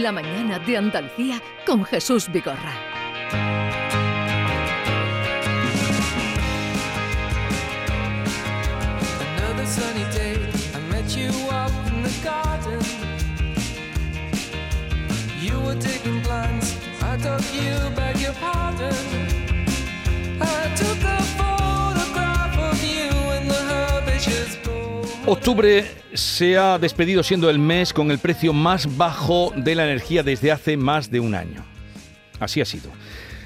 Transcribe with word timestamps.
La 0.00 0.10
mañana 0.10 0.58
de 0.58 0.78
Andalucía 0.78 1.42
con 1.66 1.84
Jesús 1.84 2.32
Vigorra. 2.32 2.72
Another 9.36 9.66
sunny 9.66 10.04
day, 10.14 10.38
I 10.74 10.80
met 10.90 11.14
you 11.14 11.28
out 11.50 11.70
in 11.88 12.02
the 12.02 12.10
garden. 12.24 12.80
You 15.42 15.60
were 15.60 15.78
taking 15.78 16.22
plans, 16.22 16.74
I 17.02 17.18
took 17.18 17.42
you 17.52 17.94
back 17.94 18.18
your 18.18 18.32
pardon. 18.40 18.96
I 20.40 20.74
took 20.74 21.04
a 21.04 21.22
photograph 21.36 22.56
of 22.58 22.82
you 22.82 23.10
in 23.36 23.46
the 23.46 23.60
herbaceous 23.68 24.56
bowl. 24.64 25.04
Octubre 25.26 25.84
se 26.14 26.58
ha 26.58 26.78
despedido 26.78 27.22
siendo 27.22 27.50
el 27.50 27.58
mes 27.58 27.92
con 27.92 28.10
el 28.10 28.18
precio 28.18 28.52
más 28.52 28.96
bajo 28.96 29.52
de 29.56 29.74
la 29.74 29.84
energía 29.84 30.22
desde 30.22 30.52
hace 30.52 30.76
más 30.76 31.10
de 31.10 31.20
un 31.20 31.34
año. 31.34 31.64
Así 32.40 32.60
ha 32.60 32.64
sido. 32.64 32.90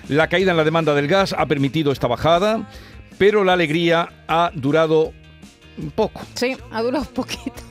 La 0.09 0.29
caída 0.29 0.53
en 0.53 0.57
la 0.57 0.65
demanda 0.65 0.95
del 0.95 1.09
gas 1.09 1.35
ha 1.37 1.47
permitido 1.47 1.93
esta 1.93 2.07
bajada, 2.07 2.69
pero 3.19 3.45
la 3.45 3.55
alegría 3.55 4.09
ha 4.29 4.51
durado 4.55 5.13
poco. 5.95 6.23
Sí, 6.35 6.57
ha 6.71 6.83
durado 6.83 7.05
poquito. 7.07 7.63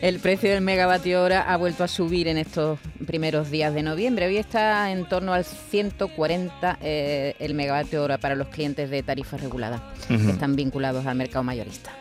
El 0.00 0.18
precio 0.20 0.50
del 0.50 0.62
megavatio 0.62 1.22
hora 1.22 1.42
ha 1.42 1.56
vuelto 1.56 1.84
a 1.84 1.88
subir 1.88 2.28
en 2.28 2.38
estos 2.38 2.78
primeros 3.06 3.50
días 3.50 3.74
de 3.74 3.82
noviembre. 3.82 4.26
Hoy 4.26 4.36
está 4.36 4.90
en 4.90 5.08
torno 5.08 5.32
al 5.32 5.44
140 5.44 6.78
eh, 6.82 7.34
el 7.38 7.54
megavatio 7.54 8.02
hora 8.02 8.18
para 8.18 8.34
los 8.34 8.48
clientes 8.48 8.90
de 8.90 9.02
tarifas 9.02 9.40
reguladas 9.40 9.80
que 10.08 10.14
están 10.14 10.56
vinculados 10.56 11.06
al 11.06 11.16
mercado 11.16 11.44
mayorista. 11.44 11.92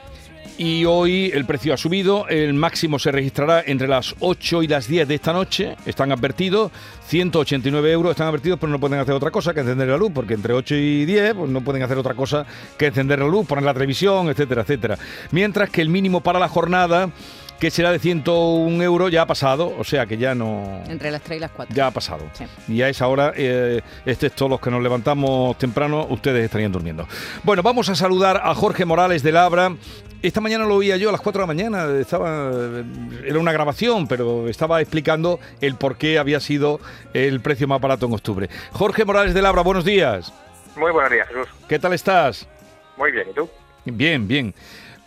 Y 0.62 0.84
hoy 0.84 1.32
el 1.34 1.46
precio 1.46 1.74
ha 1.74 1.78
subido, 1.78 2.28
el 2.28 2.54
máximo 2.54 3.00
se 3.00 3.14
registrará 3.14 3.64
entre 3.66 3.88
las 3.88 4.14
8 4.20 4.64
y 4.64 4.68
las 4.68 4.90
10 4.90 5.08
de 5.08 5.16
esta 5.16 5.32
noche, 5.32 5.78
están 5.86 6.12
advertidos, 6.12 6.70
189 7.08 7.90
euros 7.94 8.12
están 8.12 8.28
advertidos, 8.28 8.60
pero 8.60 8.70
no 8.70 8.78
pueden 8.78 9.00
hacer 9.00 9.14
otra 9.14 9.32
cosa 9.32 9.54
que 9.54 9.62
encender 9.62 9.88
la 9.88 9.96
luz, 9.96 10.12
porque 10.14 10.34
entre 10.34 10.54
8 10.54 10.76
y 10.76 11.06
10 11.06 11.36
pues 11.36 11.50
no 11.50 11.62
pueden 11.62 11.82
hacer 11.82 11.98
otra 11.98 12.14
cosa 12.14 12.46
que 12.78 12.88
encender 12.88 13.20
la 13.20 13.28
luz, 13.28 13.48
poner 13.48 13.64
la 13.64 13.74
televisión, 13.74 14.28
etcétera, 14.28 14.64
etcétera. 14.64 14.98
Mientras 15.32 15.70
que 15.70 15.80
el 15.80 15.88
mínimo 15.88 16.20
para 16.20 16.40
la 16.40 16.50
jornada, 16.50 17.10
que 17.58 17.72
será 17.72 17.94
de 17.94 18.00
101 18.00 18.84
euros, 18.84 19.12
ya 19.12 19.22
ha 19.22 19.28
pasado, 19.28 19.74
o 19.80 19.86
sea 19.86 20.08
que 20.08 20.18
ya 20.18 20.36
no... 20.36 20.82
Entre 20.90 21.10
las 21.10 21.22
3 21.22 21.38
y 21.38 21.40
las 21.40 21.52
4. 21.52 21.74
Ya 21.74 21.88
ha 21.88 21.92
pasado. 21.92 22.26
Sí. 22.34 22.44
Y 22.68 22.82
a 22.82 22.90
esa 22.90 23.08
hora, 23.08 23.32
eh, 23.38 23.80
este 24.06 24.30
todos 24.30 24.52
los 24.52 24.60
que 24.60 24.72
nos 24.72 24.84
levantamos 24.84 25.58
temprano, 25.58 26.06
ustedes 26.10 26.44
estarían 26.44 26.74
durmiendo. 26.74 27.08
Bueno, 27.44 27.64
vamos 27.64 27.88
a 27.88 27.96
saludar 27.96 28.42
a 28.44 28.54
Jorge 28.56 28.84
Morales 28.84 29.24
de 29.24 29.32
Labra. 29.32 29.72
Esta 30.22 30.42
mañana 30.42 30.66
lo 30.66 30.76
oía 30.76 30.98
yo 30.98 31.08
a 31.08 31.12
las 31.14 31.22
4 31.22 31.40
de 31.40 31.44
la 31.44 31.48
mañana, 31.48 31.98
estaba, 31.98 32.52
era 33.24 33.40
una 33.40 33.54
grabación, 33.54 34.06
pero 34.06 34.50
estaba 34.50 34.82
explicando 34.82 35.40
el 35.62 35.76
por 35.76 35.96
qué 35.96 36.20
había 36.20 36.42
sido 36.42 36.82
el 37.14 37.40
precio 37.40 37.70
más 37.70 37.80
barato 37.80 38.06
en 38.06 38.14
octubre. 38.14 38.50
Jorge 38.74 39.06
Morales 39.06 39.34
de 39.34 39.42
Labra, 39.42 39.62
buenos 39.62 39.86
días. 39.86 40.34
Muy 40.76 40.92
buenos 40.92 41.10
días, 41.12 41.26
Jesús. 41.30 41.48
¿Qué 41.70 41.80
tal 41.80 41.94
estás? 41.94 42.48
Muy 42.98 43.12
bien, 43.12 43.30
¿y 43.32 43.34
tú? 43.34 43.50
Bien, 43.86 44.28
bien. 44.28 44.54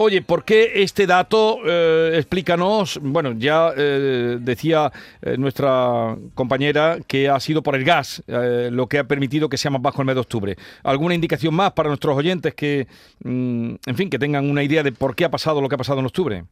Oye, 0.05 0.21
¿por 0.21 0.45
qué 0.45 0.83
este 0.83 1.07
dato? 1.07 1.61
Eh, 1.65 2.15
explícanos. 2.17 2.99
Bueno, 3.01 3.35
ya 3.37 3.71
eh, 3.77 4.37
decía 4.41 4.91
eh, 5.23 5.37
nuestra 5.39 6.17
compañera 6.35 6.97
que 7.07 7.29
ha 7.29 7.39
sido 7.39 7.63
por 7.63 7.77
el 7.77 7.85
gas 7.85 8.21
eh, 8.27 8.69
lo 8.73 8.89
que 8.89 8.99
ha 8.99 9.05
permitido 9.05 9.49
que 9.49 9.57
sea 9.57 9.71
más 9.71 9.81
bajo 9.81 10.03
el 10.03 10.07
mes 10.07 10.17
de 10.17 10.21
octubre. 10.23 10.57
¿Alguna 10.83 11.15
indicación 11.15 11.55
más 11.55 11.71
para 11.71 11.89
nuestros 11.89 12.17
oyentes 12.17 12.53
que, 12.53 12.89
mm, 13.23 13.75
en 13.87 13.97
fin, 13.97 14.11
que 14.11 14.19
tengan 14.19 14.51
una 14.51 14.65
idea 14.65 14.83
de 14.83 14.91
por 14.91 15.15
qué 15.15 15.25
ha 15.25 15.31
pasado 15.31 15.61
lo 15.61 15.69
que 15.69 15.77
ha 15.77 15.79
pasado 15.79 16.01
en 16.01 16.07
octubre? 16.07 16.43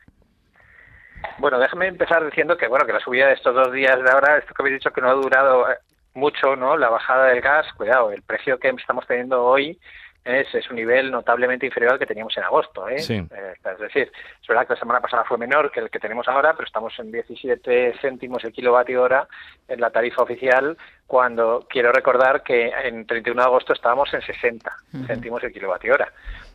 Bueno, 1.39 1.59
déjame 1.59 1.89
empezar 1.89 2.25
diciendo 2.25 2.57
que 2.57 2.69
bueno 2.69 2.87
que 2.87 2.93
la 2.93 3.01
subida 3.01 3.27
de 3.27 3.33
estos 3.33 3.53
dos 3.53 3.73
días 3.73 4.01
de 4.01 4.11
ahora, 4.13 4.39
esto 4.39 4.55
que 4.55 4.63
habéis 4.63 4.77
dicho 4.77 4.93
que 4.93 5.01
no 5.01 5.11
ha 5.11 5.15
durado 5.15 5.69
eh, 5.69 5.75
mucho, 6.15 6.55
¿no? 6.55 6.77
La 6.77 6.89
bajada 6.89 7.27
del 7.27 7.41
gas, 7.41 7.67
cuidado, 7.77 8.13
el 8.13 8.23
precio 8.23 8.61
que 8.61 8.69
estamos 8.69 9.05
teniendo 9.09 9.43
hoy 9.43 9.77
es, 10.25 10.55
es 10.55 10.69
un 10.71 10.77
nivel 10.77 11.11
notablemente 11.11 11.67
inferior 11.67 11.93
al 11.93 11.99
que 11.99 12.07
teníamos 12.07 12.37
en 12.37 12.45
agosto, 12.45 12.89
¿eh? 12.89 12.99
Sí. 12.99 13.15
Eh, 13.15 13.55
es 13.65 13.79
decir, 13.79 14.13
es 14.41 14.49
verdad 14.49 14.67
que 14.67 14.75
la 14.75 14.81
semana 14.81 15.01
pasada 15.01 15.25
fue 15.25 15.39
menor 15.39 15.71
que 15.71 15.81
el 15.81 15.91
que 15.91 15.99
tenemos 15.99 16.29
ahora, 16.29 16.53
pero 16.53 16.67
estamos 16.67 16.99
en 16.99 17.11
17 17.11 17.95
céntimos 18.01 18.45
el 18.45 18.53
kilovatio 18.53 19.03
hora 19.03 19.27
en 19.69 19.81
la 19.81 19.91
tarifa 19.91 20.23
oficial, 20.23 20.77
cuando 21.11 21.67
quiero 21.69 21.91
recordar 21.91 22.45
que 22.45 22.69
en 22.69 23.05
31 23.05 23.43
de 23.43 23.45
agosto 23.49 23.73
estábamos 23.73 24.15
en 24.15 24.23
60 24.23 24.71
céntimos 25.09 25.43
el 25.43 25.53
kilovatio 25.53 25.95
hora, 25.95 26.07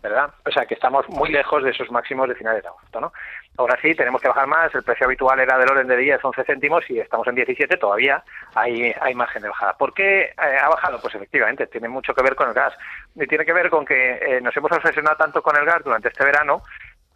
¿verdad? 0.01 0.29
O 0.47 0.49
sea 0.49 0.65
que 0.65 0.75
estamos 0.75 1.09
muy 1.09 1.29
lejos 1.29 1.61
de 1.61 1.71
esos 1.71 1.91
máximos 1.91 2.29
de 2.29 2.35
finales 2.35 2.63
de 2.63 2.69
agosto, 2.69 3.01
¿no? 3.01 3.11
Ahora 3.57 3.77
sí, 3.81 3.93
tenemos 3.95 4.21
que 4.21 4.29
bajar 4.29 4.47
más, 4.47 4.73
el 4.73 4.83
precio 4.83 5.07
habitual 5.07 5.41
era 5.41 5.57
del 5.57 5.69
orden 5.69 5.87
de 5.87 5.97
10, 5.97 6.23
11 6.23 6.43
céntimos 6.45 6.89
y 6.89 7.01
estamos 7.01 7.27
en 7.27 7.35
17, 7.35 7.75
todavía 7.75 8.23
hay, 8.53 8.95
hay 9.01 9.13
margen 9.13 9.41
de 9.41 9.49
bajada. 9.49 9.73
¿Por 9.73 9.93
qué 9.93 10.21
eh, 10.21 10.57
ha 10.61 10.69
bajado? 10.69 11.01
Pues 11.01 11.13
efectivamente, 11.15 11.67
tiene 11.67 11.89
mucho 11.89 12.13
que 12.13 12.23
ver 12.23 12.35
con 12.35 12.47
el 12.47 12.53
gas. 12.53 12.73
Y 13.13 13.27
tiene 13.27 13.43
que 13.43 13.51
ver 13.51 13.69
con 13.69 13.83
que 13.83 14.13
eh, 14.13 14.39
nos 14.39 14.55
hemos 14.55 14.71
obsesionado 14.71 15.17
tanto 15.17 15.41
con 15.41 15.57
el 15.57 15.65
gas 15.65 15.83
durante 15.83 16.07
este 16.07 16.23
verano 16.23 16.63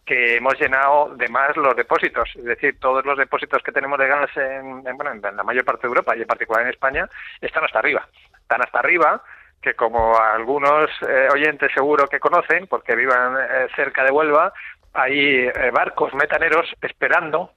que 0.04 0.36
hemos 0.36 0.58
llenado 0.58 1.14
de 1.16 1.28
más 1.28 1.56
los 1.56 1.76
depósitos, 1.76 2.28
es 2.34 2.44
decir, 2.44 2.78
todos 2.80 3.04
los 3.04 3.16
depósitos 3.16 3.62
que 3.62 3.72
tenemos 3.72 3.98
de 3.98 4.08
gas 4.08 4.36
en, 4.36 4.86
en, 4.86 4.96
bueno, 4.96 5.12
en 5.12 5.36
la 5.36 5.42
mayor 5.44 5.64
parte 5.64 5.82
de 5.82 5.88
Europa 5.88 6.16
y 6.16 6.22
en 6.22 6.26
particular 6.26 6.62
en 6.62 6.70
España 6.70 7.08
están 7.40 7.64
hasta 7.64 7.78
arriba. 7.78 8.06
Están 8.42 8.62
hasta 8.62 8.78
arriba 8.78 9.22
que 9.60 9.74
como 9.74 10.18
algunos 10.18 10.90
eh, 11.06 11.28
oyentes 11.32 11.70
seguro 11.74 12.06
que 12.08 12.18
conocen, 12.18 12.66
porque 12.66 12.96
vivan 12.96 13.36
eh, 13.38 13.68
cerca 13.76 14.04
de 14.04 14.10
Huelva, 14.10 14.52
hay 14.94 15.46
eh, 15.46 15.70
barcos 15.72 16.14
metaneros 16.14 16.66
esperando 16.80 17.52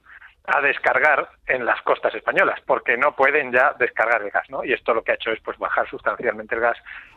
a 0.46 0.60
descargar 0.60 1.28
en 1.46 1.64
las 1.64 1.80
costas 1.82 2.14
españolas, 2.14 2.60
porque 2.66 2.98
no 2.98 3.16
pueden 3.16 3.50
ya 3.50 3.74
descargar 3.78 4.22
el 4.22 4.30
gas, 4.30 4.48
¿no? 4.50 4.62
Y 4.62 4.74
esto 4.74 4.92
lo 4.92 5.02
que 5.02 5.12
ha 5.12 5.14
hecho 5.14 5.30
es 5.30 5.40
pues 5.40 5.56
bajar 5.58 5.88
sustancialmente 5.88 6.54
el 6.54 6.60
gas 6.60 6.76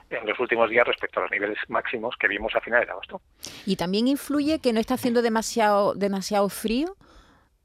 en 0.10 0.26
los 0.28 0.40
últimos 0.40 0.70
días 0.70 0.88
respecto 0.88 1.20
a 1.20 1.24
los 1.24 1.32
niveles 1.32 1.58
máximos 1.68 2.16
que 2.18 2.28
vimos 2.28 2.56
a 2.56 2.62
finales 2.62 2.88
de 2.88 2.92
agosto. 2.94 3.22
Y 3.66 3.76
también 3.76 4.08
influye 4.08 4.60
que 4.60 4.74
no 4.74 4.80
está 4.80 4.94
haciendo 4.96 5.22
demasiado, 5.22 5.94
demasiado 5.94 6.48
frío. 6.50 6.96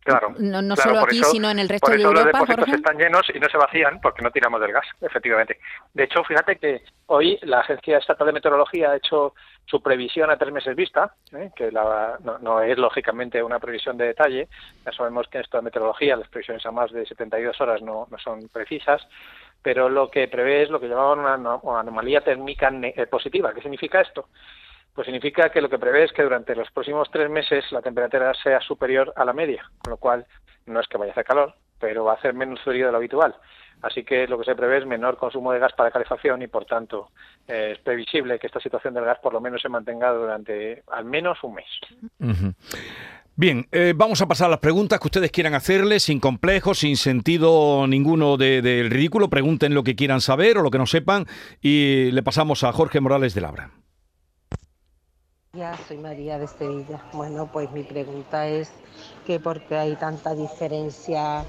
Claro. 0.05 0.35
No, 0.37 0.61
no 0.63 0.75
claro, 0.75 0.91
solo 0.95 1.05
aquí, 1.05 1.21
eso- 1.21 1.31
sino 1.31 1.49
en 1.49 1.61
el 1.61 1.69
resto 1.69 1.87
por 1.87 1.95
de 1.95 2.01
eso 2.03 2.09
Europa, 2.09 2.25
los 2.25 2.33
depósitos 2.33 2.65
Jorge. 2.65 2.75
están 2.77 2.99
llenos 2.99 3.23
y 3.33 3.39
no 3.39 3.49
se 3.49 3.57
vacían 3.57 4.01
porque 4.01 4.23
no 4.23 4.33
tiramos 4.33 4.61
del 4.61 4.73
gas, 4.73 4.85
efectivamente. 5.01 5.61
De 5.95 6.03
hecho, 6.03 6.25
fíjate 6.25 6.57
que 6.57 6.83
hoy 7.07 7.39
la 7.43 7.61
Agencia 7.61 7.99
Estatal 7.99 8.27
de 8.27 8.33
Meteorología 8.33 8.91
ha 8.91 8.97
hecho 8.97 9.33
su 9.65 9.81
previsión 9.81 10.29
a 10.29 10.37
tres 10.37 10.53
meses 10.53 10.75
vista, 10.75 11.15
¿eh? 11.31 11.53
que 11.55 11.71
la- 11.71 12.19
no, 12.25 12.37
no 12.41 12.61
es 12.63 12.77
lógicamente 12.79 13.41
una 13.45 13.61
previsión 13.61 13.97
de 13.97 14.07
detalle. 14.07 14.49
Ya 14.85 14.91
sabemos 14.91 15.29
que 15.29 15.39
en 15.39 15.45
esto 15.45 15.59
de 15.59 15.63
meteorología 15.63 16.17
las 16.17 16.29
previsiones 16.29 16.67
a 16.67 16.73
más 16.73 16.91
de 16.91 17.07
72 17.07 17.61
horas 17.61 17.81
no, 17.81 18.09
no 18.11 18.19
son 18.19 18.49
precisas, 18.49 19.07
pero 19.63 19.89
lo 19.89 20.11
que 20.11 20.29
prevé 20.29 20.63
es 20.65 20.71
lo 20.71 20.81
que 20.81 20.89
llamaban 20.89 21.21
una 21.21 21.35
ano- 21.35 21.61
una 21.63 21.81
anomalía 21.81 22.21
térmica 22.23 22.71
eh, 22.83 23.07
positiva. 23.07 23.53
¿Qué 23.55 23.63
significa 23.63 24.01
esto? 24.01 24.29
Pues 24.95 25.07
significa 25.07 25.49
que 25.51 25.63
lo 25.63 25.71
que 25.71 25.79
prevé 25.79 26.05
es 26.05 26.13
que 26.13 26.23
durante 26.23 26.55
los 26.55 26.71
próximos 26.71 27.11
tres 27.11 27.31
meses 27.31 27.65
la 27.73 27.81
temperatura 27.81 28.35
sea 28.35 28.61
superior 28.61 29.13
a 29.17 29.25
la 29.25 29.33
media, 29.33 29.65
con 29.79 29.93
lo 29.93 29.97
cual 29.97 30.27
no 30.67 30.81
es 30.81 30.87
que 30.89 30.99
vaya 30.99 31.13
a 31.13 31.15
hacer 31.15 31.25
calor, 31.25 31.55
pero 31.79 32.05
va 32.05 32.13
a 32.13 32.17
hacer 32.17 32.35
menos 32.35 32.61
frío 32.61 32.87
de 32.87 32.93
lo 32.93 32.99
habitual. 32.99 33.35
Así 33.81 34.05
que 34.05 34.29
lo 34.29 34.39
que 34.39 34.45
se 34.45 34.55
prevé 34.55 34.79
es 34.79 34.87
menor 34.87 35.17
consumo 35.17 35.51
de 35.53 35.59
gas 35.59 35.73
para 35.73 35.91
calefacción 35.91 36.41
y, 36.43 36.47
por 36.47 36.67
tanto, 36.67 37.09
eh, 37.49 37.71
es 37.73 37.79
previsible 37.79 38.39
que 38.39 38.47
esta 38.47 38.61
situación 38.61 38.95
del 38.95 39.05
gas 39.05 39.19
por 39.19 39.33
lo 39.33 39.41
menos 39.41 39.61
se 39.61 39.69
mantenga 39.69 40.13
durante 40.13 40.85
al 40.93 41.05
menos 41.05 41.43
un 41.43 41.55
mes. 41.55 41.67
Ujú. 42.21 42.53
Bien, 43.35 43.67
eh, 43.73 43.95
vamos 43.97 44.21
a 44.21 44.27
pasar 44.27 44.49
a 44.49 44.51
las 44.51 44.59
preguntas 44.61 45.01
que 45.01 45.07
ustedes 45.09 45.31
quieran 45.31 45.55
hacerle, 45.55 46.01
sin 46.01 46.21
complejos, 46.21 46.81
sin 46.81 46.97
sentido 46.99 47.87
ninguno 47.87 48.37
de- 48.37 48.61
del 48.61 48.91
ridículo. 48.91 49.31
Pregunten 49.31 49.73
lo 49.75 49.83
que 49.83 49.97
quieran 49.97 50.21
saber 50.21 50.59
o 50.59 50.63
lo 50.63 50.71
que 50.71 50.79
no 50.79 50.87
sepan 50.87 51.27
y 51.63 52.11
le 52.11 52.23
pasamos 52.23 52.63
a 52.63 52.73
Jorge 52.73 53.01
Morales 53.01 53.35
de 53.35 53.41
Labra. 53.41 53.71
Ya, 55.55 55.77
soy 55.89 55.97
María 55.99 56.39
de 56.39 56.47
Sevilla. 56.47 57.01
Bueno, 57.13 57.49
pues 57.51 57.71
mi 57.73 57.83
pregunta 57.83 58.49
es 58.49 58.71
que 59.27 59.41
por 59.41 59.61
qué 59.63 59.77
hay 59.77 59.97
tanta 59.97 60.35
diferencia 60.35 61.45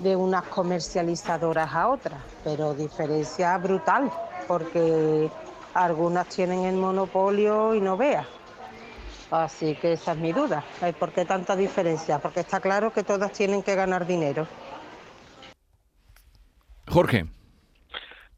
de 0.00 0.14
unas 0.14 0.44
comercializadoras 0.44 1.72
a 1.72 1.88
otras, 1.88 2.22
pero 2.44 2.74
diferencia 2.74 3.56
brutal, 3.58 4.10
porque 4.46 5.28
algunas 5.74 6.28
tienen 6.28 6.64
el 6.64 6.76
monopolio 6.76 7.74
y 7.74 7.80
no 7.80 7.96
veas. 7.96 8.26
Así 9.30 9.74
que 9.76 9.92
esa 9.92 10.12
es 10.12 10.18
mi 10.18 10.32
duda. 10.32 10.64
¿Ay, 10.80 10.92
¿Por 10.92 11.12
qué 11.12 11.24
tanta 11.24 11.56
diferencia? 11.56 12.18
Porque 12.18 12.40
está 12.40 12.60
claro 12.60 12.92
que 12.92 13.02
todas 13.02 13.32
tienen 13.32 13.62
que 13.62 13.74
ganar 13.74 14.06
dinero. 14.06 14.46
Jorge. 16.88 17.26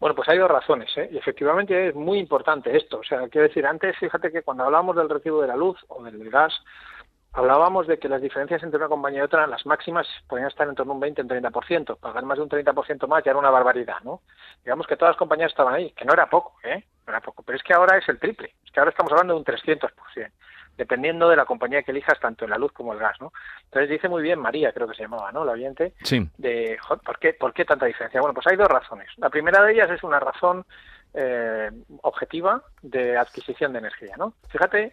Bueno, 0.01 0.15
pues 0.15 0.29
hay 0.29 0.39
dos 0.39 0.51
razones, 0.51 0.89
¿eh? 0.97 1.09
y 1.13 1.19
efectivamente 1.19 1.89
es 1.89 1.95
muy 1.95 2.19
importante 2.19 2.77
esto. 2.77 3.01
O 3.01 3.05
sea, 3.05 3.29
quiero 3.29 3.49
decir, 3.49 3.67
antes, 3.67 3.97
fíjate 3.99 4.31
que 4.31 4.43
cuando 4.43 4.65
hablábamos 4.65 4.95
del 4.95 5.09
recibo 5.09 5.43
de 5.43 5.49
la 5.49 5.57
luz 5.57 5.77
o 5.89 6.05
del 6.05 6.31
gas, 6.31 6.55
hablábamos 7.33 7.89
de 7.89 7.99
que 7.99 8.09
las 8.09 8.23
diferencias 8.23 8.63
entre 8.63 8.79
una 8.79 8.89
compañía 8.89 9.21
y 9.21 9.23
otra, 9.23 9.47
las 9.49 9.67
máximas, 9.67 10.07
podían 10.29 10.47
estar 10.47 10.69
en 10.69 10.77
torno 10.77 10.93
a 10.93 10.95
un 10.95 11.01
20, 11.01 11.23
un 11.23 11.29
30%. 11.29 11.99
Pagar 11.99 12.25
más 12.25 12.39
de 12.39 12.45
un 12.45 12.49
30% 12.49 13.09
más 13.09 13.25
ya 13.25 13.33
era 13.33 13.41
una 13.41 13.51
barbaridad, 13.51 14.01
¿no? 14.05 14.23
Digamos 14.65 14.87
que 14.87 14.97
todas 14.97 15.15
las 15.15 15.19
compañías 15.19 15.51
estaban 15.51 15.75
ahí, 15.75 15.91
que 15.91 16.05
no 16.05 16.13
era 16.13 16.31
poco, 16.31 16.55
¿eh? 16.63 16.85
No 17.05 17.13
era 17.13 17.21
poco. 17.21 17.43
Pero 17.43 17.57
es 17.59 17.65
que 17.65 17.75
ahora 17.75 17.99
es 17.99 18.09
el 18.09 18.21
triple. 18.21 18.55
Es 18.65 18.71
que 18.71 18.79
ahora 18.79 18.91
estamos 18.91 19.11
hablando 19.11 19.35
de 19.35 19.41
un 19.41 19.45
300%. 19.45 20.31
Dependiendo 20.79 21.29
de 21.29 21.37
la 21.37 21.45
compañía 21.45 21.83
que 21.83 21.91
elijas, 21.91 22.19
tanto 22.21 22.45
en 22.47 22.51
la 22.53 22.57
luz 22.57 22.73
como 22.73 22.95
el 22.95 22.99
gas, 22.99 23.21
¿no? 23.21 23.33
Entonces 23.65 23.91
dice 23.91 24.09
muy 24.09 24.23
bien 24.23 24.39
María, 24.39 24.73
creo 24.73 24.89
que 24.89 24.95
se 24.95 25.03
llamaba, 25.03 25.31
¿no? 25.33 25.45
La 25.45 25.53
oyente, 25.53 25.93
Sí. 26.05 26.27
de 26.39 26.79
"Jo, 26.81 26.97
¿por 26.99 27.19
qué, 27.19 27.35
¿por 27.35 27.53
qué 27.53 27.65
tanta 27.67 27.85
diferencia? 27.85 28.21
Bueno, 28.21 28.33
pues 28.33 28.47
hay 28.47 28.57
dos 28.57 28.69
razones. 28.69 29.09
La 29.19 29.29
primera 29.29 29.63
de 29.63 29.73
ellas 29.73 29.91
es 29.91 30.03
una 30.03 30.21
razón 30.21 30.65
eh, 31.15 31.71
objetiva 32.03 32.63
de 32.83 33.17
adquisición 33.17 33.73
de 33.73 33.79
energía, 33.81 34.15
¿no? 34.19 34.35
Fíjate 34.51 34.93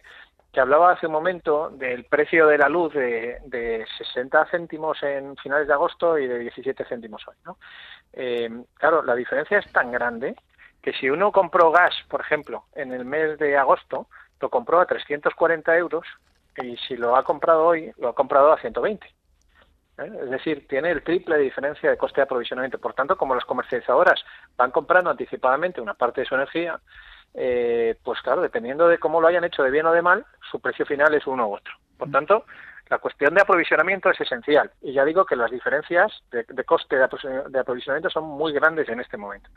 que 0.50 0.60
hablaba 0.60 0.92
hace 0.92 1.06
un 1.06 1.12
momento 1.12 1.68
del 1.70 2.04
precio 2.04 2.46
de 2.46 2.56
la 2.56 2.70
luz 2.70 2.94
de, 2.94 3.38
de 3.44 3.84
60 3.98 4.46
céntimos 4.46 5.02
en 5.02 5.36
finales 5.36 5.66
de 5.68 5.74
agosto 5.74 6.18
y 6.18 6.26
de 6.26 6.38
17 6.38 6.84
céntimos 6.86 7.26
hoy, 7.28 7.36
¿no? 7.44 7.58
Eh, 8.14 8.48
claro, 8.74 9.02
la 9.02 9.14
diferencia 9.14 9.58
es 9.58 9.70
tan 9.72 9.92
grande 9.92 10.34
que 10.82 10.92
si 10.94 11.10
uno 11.10 11.30
compró 11.32 11.70
gas, 11.70 11.94
por 12.08 12.22
ejemplo, 12.22 12.64
en 12.74 12.92
el 12.94 13.04
mes 13.04 13.38
de 13.38 13.56
agosto, 13.58 14.08
lo 14.40 14.50
compró 14.50 14.80
a 14.80 14.86
340 14.86 15.76
euros 15.76 16.06
y 16.56 16.76
si 16.76 16.96
lo 16.96 17.16
ha 17.16 17.22
comprado 17.22 17.64
hoy, 17.64 17.92
lo 17.98 18.08
ha 18.08 18.14
comprado 18.14 18.52
a 18.52 18.58
120. 18.58 19.06
¿eh? 19.06 19.12
Es 19.98 20.30
decir, 20.30 20.66
tiene 20.68 20.90
el 20.90 21.02
triple 21.02 21.36
de 21.36 21.42
diferencia 21.42 21.90
de 21.90 21.96
coste 21.96 22.20
de 22.20 22.24
aprovisionamiento. 22.24 22.78
Por 22.78 22.94
tanto, 22.94 23.16
como 23.16 23.34
las 23.34 23.44
comercializadoras 23.44 24.24
van 24.56 24.70
comprando 24.70 25.10
anticipadamente 25.10 25.80
una 25.80 25.94
parte 25.94 26.22
de 26.22 26.26
su 26.26 26.34
energía, 26.34 26.80
eh, 27.34 27.96
pues 28.02 28.20
claro, 28.22 28.40
dependiendo 28.40 28.88
de 28.88 28.98
cómo 28.98 29.20
lo 29.20 29.28
hayan 29.28 29.44
hecho 29.44 29.62
de 29.62 29.70
bien 29.70 29.86
o 29.86 29.92
de 29.92 30.02
mal, 30.02 30.24
su 30.50 30.60
precio 30.60 30.86
final 30.86 31.14
es 31.14 31.26
uno 31.26 31.48
u 31.48 31.54
otro. 31.54 31.74
Por 31.98 32.10
tanto, 32.10 32.44
la 32.88 32.98
cuestión 32.98 33.34
de 33.34 33.42
aprovisionamiento 33.42 34.10
es 34.10 34.20
esencial. 34.20 34.70
Y 34.80 34.92
ya 34.92 35.04
digo 35.04 35.26
que 35.26 35.36
las 35.36 35.50
diferencias 35.50 36.12
de, 36.30 36.44
de 36.48 36.64
coste 36.64 36.96
de 36.96 37.58
aprovisionamiento 37.58 38.10
son 38.10 38.24
muy 38.24 38.52
grandes 38.52 38.88
en 38.88 39.00
este 39.00 39.16
momento. 39.16 39.50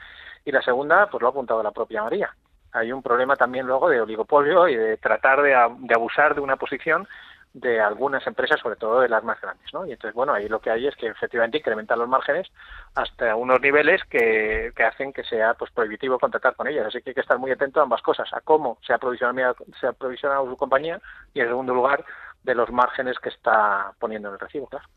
Y 0.43 0.51
la 0.51 0.61
segunda, 0.61 1.07
pues 1.09 1.21
lo 1.21 1.27
ha 1.27 1.31
apuntado 1.31 1.61
la 1.61 1.71
propia 1.71 2.03
María. 2.03 2.33
Hay 2.71 2.91
un 2.91 3.01
problema 3.01 3.35
también 3.35 3.65
luego 3.65 3.89
de 3.89 4.01
oligopolio 4.01 4.67
y 4.67 4.75
de 4.75 4.97
tratar 4.97 5.41
de, 5.41 5.53
abusar 5.55 6.35
de 6.35 6.41
una 6.41 6.55
posición 6.55 7.07
de 7.53 7.81
algunas 7.81 8.25
empresas, 8.27 8.59
sobre 8.59 8.75
todo 8.75 9.01
de 9.01 9.09
las 9.09 9.23
más 9.23 9.41
grandes, 9.41 9.73
¿no? 9.73 9.85
Y 9.85 9.91
entonces, 9.91 10.13
bueno, 10.13 10.33
ahí 10.33 10.47
lo 10.47 10.61
que 10.61 10.69
hay 10.69 10.85
es 10.85 10.95
que 10.95 11.07
efectivamente 11.07 11.57
incrementan 11.57 11.97
los 11.97 12.07
márgenes 12.07 12.47
hasta 12.93 13.35
unos 13.35 13.59
niveles 13.59 14.03
que, 14.03 14.71
que 14.75 14.83
hacen 14.83 15.11
que 15.11 15.23
sea 15.23 15.55
pues 15.55 15.71
prohibitivo 15.71 16.19
contratar 16.19 16.55
con 16.55 16.67
ellas. 16.67 16.85
Así 16.85 17.01
que 17.01 17.09
hay 17.09 17.15
que 17.15 17.21
estar 17.21 17.39
muy 17.39 17.49
atento 17.49 17.79
a 17.79 17.83
ambas 17.83 18.03
cosas, 18.03 18.31
a 18.33 18.41
cómo 18.41 18.77
se 18.85 18.93
ha 18.93 18.97
aprovisionado, 18.97 19.55
se 19.79 19.87
ha 19.87 19.89
aprovisionado 19.89 20.47
su 20.47 20.57
compañía 20.57 21.01
y, 21.33 21.39
en 21.39 21.47
segundo 21.47 21.73
lugar, 21.73 22.05
de 22.43 22.53
los 22.53 22.71
márgenes 22.71 23.17
que 23.17 23.29
está 23.29 23.93
poniendo 23.99 24.27
en 24.27 24.35
el 24.35 24.39
recibo, 24.39 24.67
claro. 24.67 24.87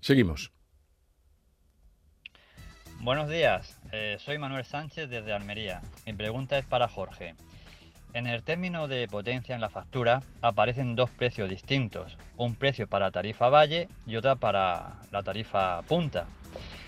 Seguimos. 0.00 0.57
Buenos 3.00 3.28
días, 3.28 3.80
eh, 3.92 4.16
soy 4.18 4.38
Manuel 4.38 4.64
Sánchez 4.64 5.08
desde 5.08 5.32
Almería. 5.32 5.82
Mi 6.04 6.14
pregunta 6.14 6.58
es 6.58 6.64
para 6.64 6.88
Jorge. 6.88 7.36
En 8.12 8.26
el 8.26 8.42
término 8.42 8.88
de 8.88 9.06
potencia 9.06 9.54
en 9.54 9.60
la 9.60 9.70
factura 9.70 10.20
aparecen 10.42 10.96
dos 10.96 11.08
precios 11.08 11.48
distintos, 11.48 12.18
un 12.36 12.56
precio 12.56 12.88
para 12.88 13.12
tarifa 13.12 13.50
valle 13.50 13.88
y 14.04 14.16
otra 14.16 14.34
para 14.34 14.94
la 15.12 15.22
tarifa 15.22 15.80
punta. 15.82 16.26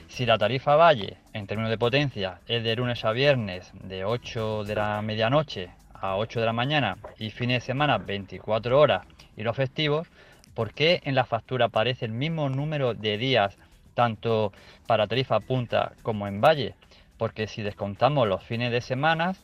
Si 0.09 0.27
la 0.27 0.37
tarifa 0.37 0.75
valle 0.75 1.19
en 1.33 1.47
términos 1.47 1.71
de 1.71 1.79
potencia 1.79 2.41
es 2.49 2.65
de 2.65 2.75
lunes 2.75 3.05
a 3.05 3.13
viernes 3.13 3.71
de 3.85 4.05
8 4.05 4.65
de 4.65 4.75
la 4.75 5.01
medianoche 5.03 5.71
a 5.95 6.17
8 6.17 6.41
de 6.41 6.47
la 6.47 6.53
mañana 6.53 6.97
y 7.19 7.31
fines 7.31 7.63
de 7.63 7.67
semana 7.67 7.99
24 7.99 8.81
horas 8.81 9.07
y 9.37 9.45
los 9.45 9.55
festivos, 9.55 10.09
¿por 10.55 10.75
qué 10.75 11.03
en 11.05 11.15
la 11.15 11.25
factura 11.25 11.67
aparece 11.67 12.05
el 12.05 12.13
mismo 12.13 12.49
número 12.49 12.95
de 12.95 13.17
días 13.17 13.57
tanto 13.95 14.53
para 14.87 15.07
tarifa 15.07 15.41
punta 15.41 15.93
como 16.03 16.27
en 16.27 16.41
valle? 16.41 16.75
Porque 17.17 17.47
si 17.47 17.63
descontamos 17.63 18.27
los 18.27 18.43
fines 18.43 18.73
de 18.73 18.81
semana, 18.81 19.35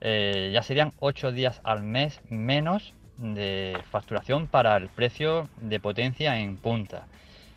eh, 0.00 0.50
ya 0.52 0.62
serían 0.62 0.92
8 0.98 1.32
días 1.32 1.60
al 1.64 1.82
mes 1.82 2.20
menos 2.28 2.94
de 3.16 3.78
facturación 3.90 4.48
para 4.48 4.76
el 4.76 4.88
precio 4.88 5.48
de 5.60 5.80
potencia 5.80 6.38
en 6.38 6.56
punta. 6.56 7.06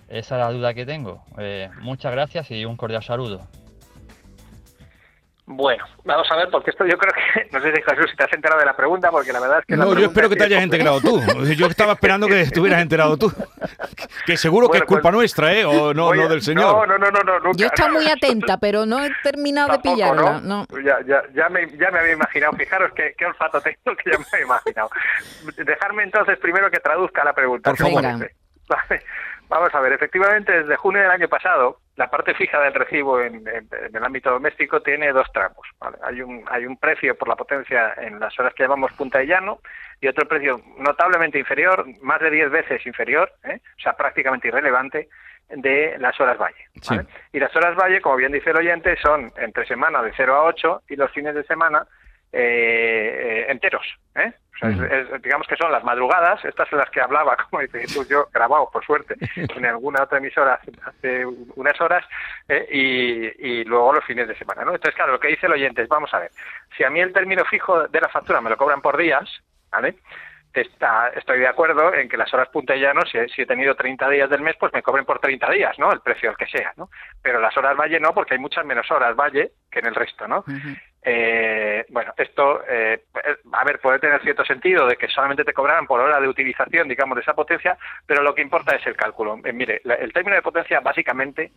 Esa 0.07 0.35
es 0.35 0.45
la 0.45 0.51
duda 0.51 0.73
que 0.73 0.85
tengo. 0.85 1.23
Eh, 1.37 1.69
muchas 1.81 2.11
gracias 2.11 2.51
y 2.51 2.65
un 2.65 2.77
cordial 2.77 3.03
saludo. 3.03 3.47
Bueno, 5.47 5.85
vamos 6.03 6.27
a 6.31 6.35
ver, 6.37 6.49
porque 6.49 6.71
esto 6.71 6.85
yo 6.87 6.97
creo 6.97 7.13
que, 7.13 7.47
no 7.51 7.61
sé 7.61 7.71
si 7.75 7.81
Jesús, 7.81 8.09
si 8.09 8.17
te 8.17 8.23
has 8.23 8.33
enterado 8.33 8.59
de 8.59 8.65
la 8.65 8.75
pregunta, 8.75 9.11
porque 9.11 9.31
la 9.31 9.39
verdad 9.39 9.59
es 9.59 9.65
que... 9.65 9.75
la 9.77 9.85
No, 9.85 9.91
yo 9.91 9.95
pregunta 9.95 10.11
espero 10.11 10.29
que 10.29 10.35
te 10.37 10.43
hayas 10.45 10.63
integrado 10.63 11.01
tú. 11.01 11.21
Yo 11.55 11.67
estaba 11.67 11.93
esperando 11.93 12.27
que 12.27 12.41
estuvieras 12.41 12.81
enterado 12.81 13.15
tú. 13.15 13.31
Que 14.25 14.37
seguro 14.37 14.69
que 14.69 14.77
es 14.77 14.83
pues- 14.83 14.95
culpa 14.95 15.11
nuestra, 15.11 15.53
¿eh? 15.53 15.63
O 15.63 15.93
no, 15.93 16.07
Oye, 16.07 16.23
no 16.23 16.29
del 16.29 16.41
señor. 16.41 16.87
No, 16.87 16.97
no, 16.97 17.11
no, 17.11 17.19
no, 17.21 17.39
nunca. 17.39 17.57
Yo 17.57 17.67
estaba 17.67 17.91
muy 17.91 18.09
atenta, 18.09 18.57
pero 18.57 18.85
no 18.87 19.03
he 19.03 19.11
terminado 19.21 19.71
de 19.71 19.79
pillarla. 19.79 20.41
No. 20.41 20.65
Ya, 20.83 20.97
ya, 21.05 21.21
ya, 21.33 21.47
me, 21.49 21.69
ya 21.77 21.91
me 21.91 21.99
había 21.99 22.13
imaginado. 22.13 22.53
Fijaros 22.53 22.91
qué, 22.95 23.13
qué 23.17 23.25
olfato 23.25 23.61
tengo 23.61 23.95
que 23.97 24.11
ya 24.11 24.17
me 24.17 24.25
había 24.33 24.45
imaginado. 24.45 24.89
Dejarme 25.57 26.03
entonces 26.03 26.39
primero 26.39 26.71
que 26.71 26.79
traduzca 26.79 27.23
la 27.23 27.33
pregunta. 27.33 27.69
Por 27.69 27.77
¿qué 27.77 27.83
os 27.83 27.89
favor. 27.93 28.31
Vale. 28.67 29.03
Vamos 29.47 29.75
a 29.75 29.79
ver, 29.79 29.93
efectivamente 29.93 30.51
desde 30.51 30.75
junio 30.75 31.01
del 31.03 31.11
año 31.11 31.27
pasado 31.27 31.79
la 31.95 32.09
parte 32.09 32.33
fija 32.33 32.59
del 32.61 32.73
recibo 32.73 33.21
en, 33.21 33.35
en- 33.47 33.69
en 33.71 33.95
el 33.95 34.03
ámbito 34.03 34.29
doméstico 34.31 34.81
tiene 34.81 35.11
dos 35.13 35.31
tramos. 35.31 35.65
¿vale? 35.79 35.97
Hay, 36.03 36.21
un, 36.21 36.43
hay 36.49 36.65
un 36.65 36.77
precio 36.77 37.15
por 37.17 37.27
la 37.29 37.35
potencia 37.35 37.93
en 37.97 38.19
las 38.19 38.37
horas 38.39 38.53
que 38.53 38.63
llamamos 38.63 38.91
punta 38.93 39.23
y 39.23 39.27
llano 39.27 39.59
y 40.01 40.07
otro 40.07 40.27
precio 40.27 40.59
notablemente 40.77 41.39
inferior, 41.39 41.85
más 42.01 42.19
de 42.19 42.29
10 42.31 42.49
veces 42.51 42.85
inferior, 42.85 43.31
¿eh? 43.45 43.59
o 43.77 43.81
sea, 43.81 43.93
prácticamente 43.93 44.47
irrelevante, 44.49 45.07
de 45.47 45.95
las 45.99 46.19
horas 46.19 46.37
valle. 46.39 46.65
¿vale? 46.89 47.03
Sí. 47.03 47.07
Y 47.33 47.39
las 47.39 47.55
horas 47.55 47.75
valle, 47.75 48.01
como 48.01 48.15
bien 48.17 48.31
dice 48.31 48.49
el 48.49 48.57
oyente, 48.57 48.97
son 48.97 49.31
entre 49.37 49.65
semana 49.65 50.01
de 50.01 50.11
0 50.17 50.35
a 50.35 50.43
8 50.43 50.81
y 50.89 50.95
los 50.95 51.11
fines 51.11 51.35
de 51.35 51.43
semana 51.43 51.85
eh, 52.33 53.45
eh, 53.47 53.51
enteros. 53.51 53.85
¿eh? 54.15 54.33
O 54.55 54.57
sea, 54.57 54.69
es- 54.69 54.75
Ujú. 54.77 54.85
es- 55.15 55.21
digamos 55.21 55.47
que 55.47 55.55
son 55.57 55.71
las 55.71 55.83
madrugadas, 55.83 56.43
estas 56.45 56.67
son 56.69 56.79
las 56.79 56.89
que 56.89 57.01
hablaba, 57.01 57.35
como 57.49 57.61
dice 57.61 57.81
Jesús, 57.81 58.07
yo 58.07 58.27
grabado, 58.33 58.69
por 58.71 58.85
suerte, 58.85 59.15
en 59.35 59.65
alguna 59.65 60.03
otra 60.03 60.17
emisora 60.19 60.55
hace, 60.55 60.71
hace 60.85 61.25
unas 61.25 61.79
horas, 61.81 62.05
eh, 62.47 62.65
y, 62.71 63.47
y 63.59 63.63
luego 63.65 63.93
los 63.93 64.05
fines 64.05 64.27
de 64.27 64.35
semana. 64.37 64.63
¿no? 64.63 64.71
Entonces, 64.71 64.95
claro, 64.95 65.11
lo 65.13 65.19
que 65.19 65.27
dice 65.29 65.47
el 65.47 65.53
oyente 65.53 65.81
es, 65.81 65.89
vamos 65.89 66.13
a 66.13 66.19
ver, 66.19 66.31
si 66.77 66.83
a 66.83 66.89
mí 66.89 66.99
el 67.01 67.11
término 67.13 67.43
fijo 67.45 67.87
de 67.87 68.01
la 68.01 68.09
factura 68.09 68.39
me 68.41 68.49
lo 68.49 68.57
cobran 68.57 68.81
por 68.81 68.97
días, 68.97 69.29
¿vale? 69.71 69.95
Está, 70.53 71.09
estoy 71.09 71.39
de 71.39 71.49
acuerdo 71.49 71.93
en 71.93 72.07
que 72.07 72.15
las 72.15 72.33
horas 72.33 72.47
punta 72.47 72.73
y 72.77 72.79
llano, 72.79 73.01
si, 73.11 73.17
he- 73.17 73.27
si 73.27 73.41
he 73.41 73.45
tenido 73.45 73.75
30 73.75 74.07
días 74.09 74.29
del 74.29 74.39
mes, 74.39 74.55
pues 74.57 74.71
me 74.71 74.81
cobren 74.81 75.03
por 75.03 75.19
30 75.19 75.51
días, 75.51 75.77
¿no? 75.77 75.91
El 75.91 75.99
precio 75.99 76.29
el 76.29 76.37
que 76.37 76.45
sea, 76.47 76.71
¿no? 76.77 76.89
Pero 77.21 77.41
las 77.41 77.57
horas 77.57 77.75
valle 77.75 77.99
no, 77.99 78.13
porque 78.13 78.35
hay 78.35 78.39
muchas 78.39 78.65
menos 78.65 78.89
horas 78.89 79.17
valle 79.17 79.51
que 79.69 79.79
en 79.79 79.87
el 79.87 79.95
resto, 79.95 80.25
¿no? 80.29 80.45
Eh, 81.07 81.85
bueno, 81.89 82.13
esto, 82.17 82.63
eh, 82.67 83.03
a 83.53 83.63
ver, 83.63 83.79
puede 83.79 83.99
tener 83.99 84.19
cierto 84.23 84.43
sentido 84.43 84.87
de 84.87 84.97
que 84.97 85.07
solamente 85.07 85.43
te 85.43 85.53
cobrarán 85.53 85.85
por 85.85 85.99
hora 86.01 86.19
de 86.19 86.27
utilización, 86.27 86.87
digamos, 86.87 87.15
de 87.15 87.21
esa 87.21 87.35
potencia, 87.35 87.77
pero 88.07 88.23
lo 88.23 88.33
que 88.33 88.41
importa 88.41 88.75
es 88.75 88.85
el 88.87 88.95
cálculo. 88.95 89.39
Eh, 89.45 89.53
mire, 89.53 89.81
la- 89.83 89.93
el 89.95 90.11
término 90.11 90.35
de 90.35 90.41
potencia 90.41 90.79
básicamente 90.79 91.51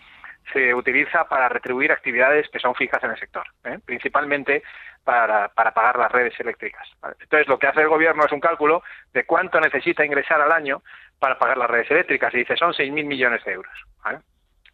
se 0.52 0.74
utiliza 0.74 1.26
para 1.28 1.48
retribuir 1.48 1.90
actividades 1.92 2.48
que 2.50 2.58
son 2.58 2.74
fijas 2.74 3.02
en 3.02 3.10
el 3.12 3.18
sector, 3.18 3.44
¿eh? 3.64 3.78
principalmente 3.84 4.62
para, 5.02 5.48
para 5.48 5.72
pagar 5.72 5.96
las 5.98 6.12
redes 6.12 6.38
eléctricas. 6.38 6.86
Entonces, 7.18 7.48
lo 7.48 7.58
que 7.58 7.68
hace 7.68 7.80
el 7.80 7.88
gobierno 7.88 8.26
es 8.26 8.32
un 8.32 8.40
cálculo 8.40 8.82
de 9.14 9.24
cuánto 9.24 9.58
necesita 9.60 10.04
ingresar 10.04 10.42
al 10.42 10.52
año 10.52 10.82
para 11.18 11.38
pagar 11.38 11.56
las 11.56 11.70
redes 11.70 11.90
eléctricas 11.90 12.34
y 12.34 12.38
dice 12.38 12.56
son 12.56 12.74
6.000 12.74 13.06
millones 13.06 13.42
de 13.44 13.52
euros. 13.52 13.72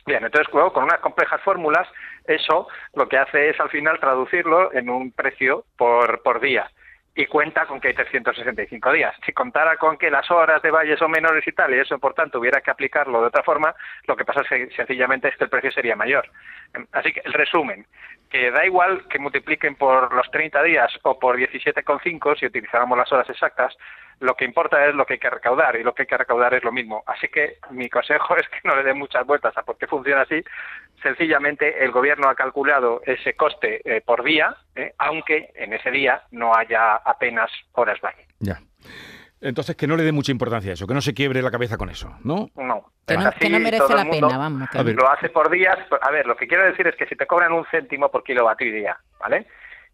Bien, 0.07 0.23
entonces 0.23 0.53
luego 0.53 0.71
con 0.73 0.85
unas 0.85 1.01
complejas 1.01 1.41
fórmulas, 1.41 1.89
eso 2.27 2.69
lo 2.95 3.09
que 3.09 3.19
hace 3.19 3.51
es 3.51 3.61
al 3.61 3.71
final 3.71 4.01
traducirlo 4.01 4.73
en 4.73 4.89
un 4.89 5.13
precio 5.13 5.65
por, 5.77 6.23
por 6.23 6.41
día. 6.41 6.71
Y 7.17 7.27
cuenta 7.27 7.67
con 7.67 7.81
que 7.81 7.89
hay 7.89 7.95
365 7.95 8.93
días. 8.93 9.15
Si 9.25 9.33
contara 9.33 9.77
con 9.77 9.97
que 9.97 10.11
las 10.11 10.29
horas 10.33 10.61
de 10.63 10.73
valle 10.73 10.97
son 10.97 11.13
menores 11.13 11.47
y 11.47 11.53
tal, 11.53 11.73
y 11.73 11.79
eso 11.79 11.97
por 12.01 12.13
tanto 12.13 12.41
hubiera 12.41 12.61
que 12.61 12.73
aplicarlo 12.73 13.21
de 13.21 13.29
otra 13.29 13.45
forma, 13.45 13.73
lo 14.09 14.17
que 14.17 14.25
pasa 14.25 14.41
es 14.41 14.49
que 14.49 14.75
sencillamente 14.75 15.29
es 15.29 15.37
que 15.37 15.45
el 15.45 15.51
precio 15.51 15.71
sería 15.71 15.95
mayor. 15.95 16.29
Así 16.91 17.13
que 17.13 17.23
el 17.25 17.33
resumen, 17.33 17.87
que 18.29 18.51
da 18.51 18.67
igual 18.67 19.07
que 19.09 19.21
multipliquen 19.21 19.77
por 19.77 20.13
los 20.13 20.29
30 20.33 20.61
días 20.65 20.93
o 21.03 21.17
por 21.17 21.37
17,5 21.37 22.37
si 22.37 22.47
utilizáramos 22.47 22.99
las 22.99 23.13
horas 23.13 23.31
exactas, 23.31 23.77
lo 24.21 24.35
que 24.35 24.45
importa 24.45 24.85
es 24.87 24.95
lo 24.95 25.07
que 25.07 25.15
hay 25.15 25.19
que 25.19 25.31
recaudar 25.31 25.77
y 25.77 25.83
lo 25.83 25.95
que 25.95 26.03
hay 26.03 26.07
que 26.07 26.17
recaudar 26.17 26.55
es 26.55 26.65
lo 26.65 26.73
mismo. 26.73 27.03
Así 27.07 27.29
que 27.29 27.59
mi 27.71 27.89
consejo 27.89 28.37
es 28.39 28.49
que 28.49 28.61
no 28.65 28.75
le 28.75 28.83
den 28.83 28.99
muchas 28.99 29.27
vueltas 29.27 29.57
a 29.57 29.63
por 29.63 29.77
qué 29.79 29.87
funciona 29.87 30.23
así. 30.23 30.43
Sencillamente 31.05 31.85
el 31.85 31.91
gobierno 31.91 32.31
ha 32.31 32.35
calculado 32.35 33.03
ese 33.05 33.35
coste 33.37 33.83
eh, 33.85 34.01
por 34.01 34.25
día, 34.25 34.57
eh, 34.75 34.95
aunque 34.97 35.51
en 35.55 35.75
ese 35.75 35.91
día 35.91 36.23
no 36.31 36.57
haya 36.57 36.95
apenas 36.95 37.51
horas 37.73 38.01
valle. 38.01 38.27
Ya. 38.39 38.59
Entonces, 39.43 39.77
que 39.77 39.87
no 39.87 39.97
le 39.97 40.03
dé 40.03 40.13
mucha 40.13 40.33
importancia 40.33 40.71
a 40.71 40.73
eso, 40.73 40.87
que 40.87 40.95
no 40.95 41.03
se 41.03 41.13
quiebre 41.13 41.43
la 41.43 41.51
cabeza 41.51 41.77
con 41.77 41.91
eso, 41.91 42.17
¿no? 42.25 42.49
No. 42.57 42.91
Que 43.07 43.19
no, 43.19 43.29
así, 43.29 43.39
que 43.39 43.51
no 43.51 43.61
merece 43.61 43.95
la 43.95 44.11
pena, 44.11 44.39
vamos. 44.39 44.71
que 44.71 44.79
A 44.79 44.83
ver. 44.83 44.95
Lo 44.95 45.11
hace 45.11 45.29
por 45.29 45.51
días. 45.51 45.77
A 46.01 46.11
ver, 46.11 46.25
lo 46.25 46.37
que 46.37 46.47
quiero 46.47 46.65
decir 46.65 46.87
es 46.87 46.97
que 46.97 47.05
si 47.05 47.17
te 47.17 47.27
cobran 47.27 47.53
un 47.53 47.67
céntimo 47.71 48.11
por 48.11 48.25
kilovatio 48.25 48.73
día, 48.73 48.99
¿vale? 49.21 49.47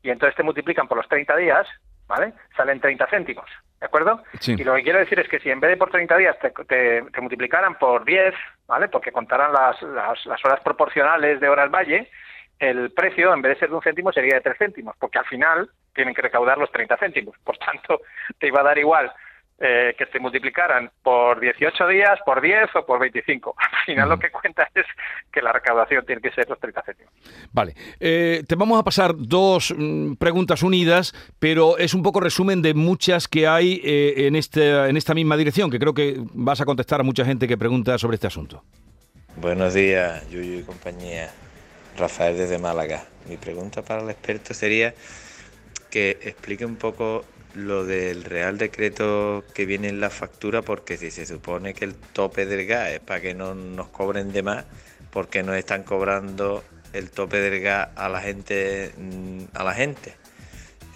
Y 0.05 0.11
entonces 0.11 0.37
te 0.37 0.45
multiplican 0.45 0.87
por 0.87 0.97
los 0.97 1.09
30 1.09 1.35
días, 1.35 1.67
¿vale? 2.11 2.33
Salen 2.57 2.81
30 2.81 3.07
céntimos, 3.07 3.49
¿de 3.79 3.87
acuerdo? 3.87 4.23
Sí. 4.41 4.57
Y 4.59 4.65
lo 4.65 4.75
que 4.75 4.83
quiero 4.83 4.99
decir 4.99 5.19
es 5.21 5.29
que 5.29 5.39
si 5.39 5.49
en 5.49 5.61
vez 5.61 5.71
de 5.71 5.77
por 5.77 5.91
30 5.91 6.17
días 6.17 6.37
te, 6.41 6.51
te- 6.51 7.03
te 7.03 7.21
multiplicaran 7.21 7.77
por 7.79 8.05
10, 8.05 8.35
¿vale? 8.67 8.89
Porque 8.89 9.13
contarán 9.13 9.53
las, 9.53 9.81
las, 9.83 10.27
las 10.27 10.45
horas 10.45 10.61
proporcionales 10.61 11.39
de 11.41 11.49
horas 11.49 11.71
valle, 11.71 12.11
el 12.59 12.93
precio, 12.93 13.33
en 13.33 13.41
vez 13.43 13.55
de 13.55 13.61
ser 13.61 13.69
de 13.71 13.77
un 13.77 13.83
céntimo, 13.83 14.13
sería 14.13 14.35
de 14.35 14.41
3 14.41 14.59
céntimos, 14.59 14.97
porque 14.99 15.19
al 15.21 15.25
final 15.27 15.71
tienen 15.95 16.15
que 16.15 16.23
recaudar 16.23 16.59
los 16.59 16.71
30 16.73 16.97
céntimos. 16.99 17.39
Por 17.45 17.57
tanto, 17.59 18.01
te 18.39 18.49
iba 18.49 18.61
a 18.61 18.65
dar 18.65 18.77
igual 18.79 19.11
eh, 19.63 19.95
que 19.99 20.07
te 20.07 20.19
multiplicaran 20.19 20.91
por 21.03 21.39
18 21.39 21.87
días, 21.89 22.19
por 22.25 22.41
10 22.41 22.77
o 22.77 22.87
por 22.87 22.99
25. 22.99 23.55
Al 23.59 23.85
final 23.85 24.09
lo 24.09 24.19
que 24.19 24.31
cuenta 24.31 24.67
es 24.75 24.87
que 25.31 25.43
la 25.43 25.53
recaudación 25.53 26.07
tiene 26.07 26.23
que 26.23 26.31
ser 26.31 26.49
los 26.49 26.59
30 26.59 26.83
céntimos. 26.83 27.13
Vale. 27.53 27.75
Eh, 28.01 28.43
te 28.49 28.55
vamos 28.55 28.81
a 28.81 28.83
pasar 28.83 29.13
dos 29.15 29.75
mm, 29.77 30.15
preguntas 30.15 30.63
unidas, 30.63 31.13
pero 31.39 31.77
es 31.77 31.93
un 31.93 32.03
poco 32.03 32.21
resumen 32.21 32.63
de 32.63 32.73
muchas 32.73 33.29
que 33.29 33.47
hay 33.47 33.83
eh, 33.85 34.27
en, 34.27 34.35
este, 34.35 34.89
en 34.89 34.97
esta 34.97 35.13
misma 35.13 35.37
dirección, 35.37 35.71
que 35.71 35.79
creo 35.79 35.93
que 35.93 36.17
vas 36.33 36.63
a 36.63 36.65
contestar 36.65 37.01
a 37.01 37.03
mucha 37.03 37.27
gente 37.27 37.47
que 37.47 37.59
pregunta 37.59 37.99
sobre 37.99 38.15
este 38.15 38.29
asunto. 38.29 38.65
Buenos 39.37 39.75
días, 39.75 40.27
Yuyu 40.31 40.61
y 40.61 40.63
compañía. 40.63 41.31
Rafael 41.99 42.39
desde 42.39 42.59
Málaga. 42.59 43.05
Mi 43.29 43.37
pregunta 43.37 43.83
para 43.83 44.03
el 44.03 44.09
experto 44.09 44.55
sería 44.55 44.95
que 45.91 46.13
explique 46.23 46.65
un 46.65 46.77
poco 46.77 47.27
lo 47.55 47.85
del 47.85 48.25
Real 48.25 48.59
Decreto 48.59 49.45
que 49.55 49.67
viene 49.67 49.89
en 49.89 50.01
la 50.01 50.11
factura, 50.11 50.63
porque 50.63 50.97
si 50.97 51.11
se 51.11 51.27
supone 51.27 51.75
que 51.75 51.85
el 51.85 51.95
tope 51.95 52.47
del 52.47 52.67
gas 52.67 52.91
es 52.91 53.01
para 53.01 53.21
que 53.21 53.35
no 53.35 53.55
nos 53.55 53.89
cobren 53.89 54.33
de 54.33 54.43
más, 54.43 54.65
¿por 55.11 55.29
qué 55.29 55.43
no 55.43 55.55
están 55.55 55.83
cobrando 55.83 56.63
el 56.93 57.11
tope 57.11 57.39
del 57.39 57.61
gas 57.61 57.89
a 57.97 58.09
la 58.09 58.21
gente? 58.21 58.93
mm, 58.97 59.45
A 59.55 59.65
la 59.65 59.75
gente? 59.75 60.15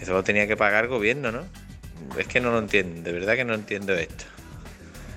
Eso 0.01 0.13
lo 0.13 0.23
tenía 0.25 0.47
que 0.47 0.57
pagar 0.57 0.85
el 0.85 0.91
gobierno, 0.91 1.33
¿no? 1.33 1.45
Es 2.19 2.27
que 2.27 2.41
no 2.41 2.51
lo 2.51 2.59
entiendo, 2.59 3.03
de 3.03 3.13
verdad 3.13 3.35
que 3.35 3.45
no 3.45 3.55
entiendo 3.55 3.95
esto. 3.95 4.25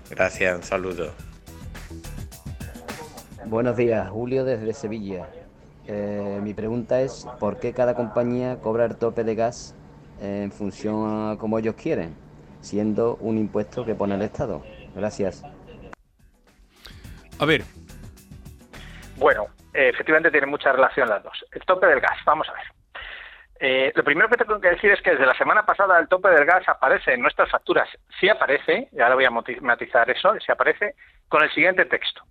Gracias, 0.09 0.55
un 0.55 0.63
saludo. 0.63 1.13
Buenos 3.45 3.77
días, 3.77 4.09
Julio 4.09 4.43
desde 4.45 4.73
Sevilla. 4.73 5.27
Eh, 5.87 6.39
mi 6.43 6.53
pregunta 6.53 7.01
es, 7.01 7.25
¿por 7.39 7.59
qué 7.59 7.73
cada 7.73 7.95
compañía 7.95 8.57
cobra 8.61 8.85
el 8.85 8.95
tope 8.95 9.23
de 9.23 9.35
gas 9.35 9.73
en 10.21 10.51
función 10.51 11.31
a 11.31 11.37
como 11.37 11.59
ellos 11.59 11.75
quieren, 11.75 12.15
siendo 12.61 13.15
un 13.17 13.37
impuesto 13.37 13.85
que 13.85 13.95
pone 13.95 14.15
el 14.15 14.21
Estado? 14.21 14.63
Gracias. 14.95 15.43
A 17.39 17.45
ver, 17.45 17.63
Bueno, 19.17 19.47
efectivamente 19.73 20.31
tienen 20.31 20.49
mucha 20.49 20.71
relación 20.71 21.09
las 21.09 21.23
dos. 21.23 21.45
El 21.51 21.61
tope 21.61 21.87
del 21.87 21.99
gas, 21.99 22.17
vamos 22.25 22.47
a 22.49 22.53
ver. 22.53 22.63
Eh, 23.59 23.91
lo 23.95 24.03
primero 24.03 24.29
que 24.29 24.37
tengo 24.37 24.59
que 24.59 24.69
decir 24.69 24.91
es 24.91 25.01
que 25.01 25.11
desde 25.11 25.25
la 25.25 25.35
semana 25.35 25.65
pasada 25.65 25.99
el 25.99 26.07
tope 26.07 26.29
del 26.29 26.45
gas 26.45 26.67
aparece 26.67 27.13
en 27.13 27.21
nuestras 27.21 27.49
facturas, 27.49 27.89
sí 28.19 28.29
aparece, 28.29 28.89
y 28.91 28.99
ahora 28.99 29.15
voy 29.15 29.25
a 29.25 29.31
matizar 29.61 30.09
eso, 30.09 30.33
sí 30.39 30.51
aparece, 30.51 30.93
con 31.27 31.43
el 31.43 31.51
siguiente 31.51 31.85
texto. 31.85 32.21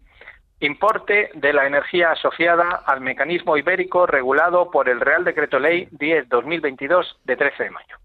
Importe 0.60 1.30
de 1.34 1.52
la 1.52 1.66
energía 1.66 2.12
asociada 2.12 2.82
al 2.86 3.00
mecanismo 3.02 3.56
ibérico 3.56 4.06
regulado 4.06 4.70
por 4.70 4.88
el 4.88 5.00
Real 5.00 5.22
Decreto 5.24 5.58
Ley 5.58 5.86
10-2022 5.92 7.18
de 7.24 7.36
13 7.36 7.64
de 7.64 7.70
mayo. 7.70 7.96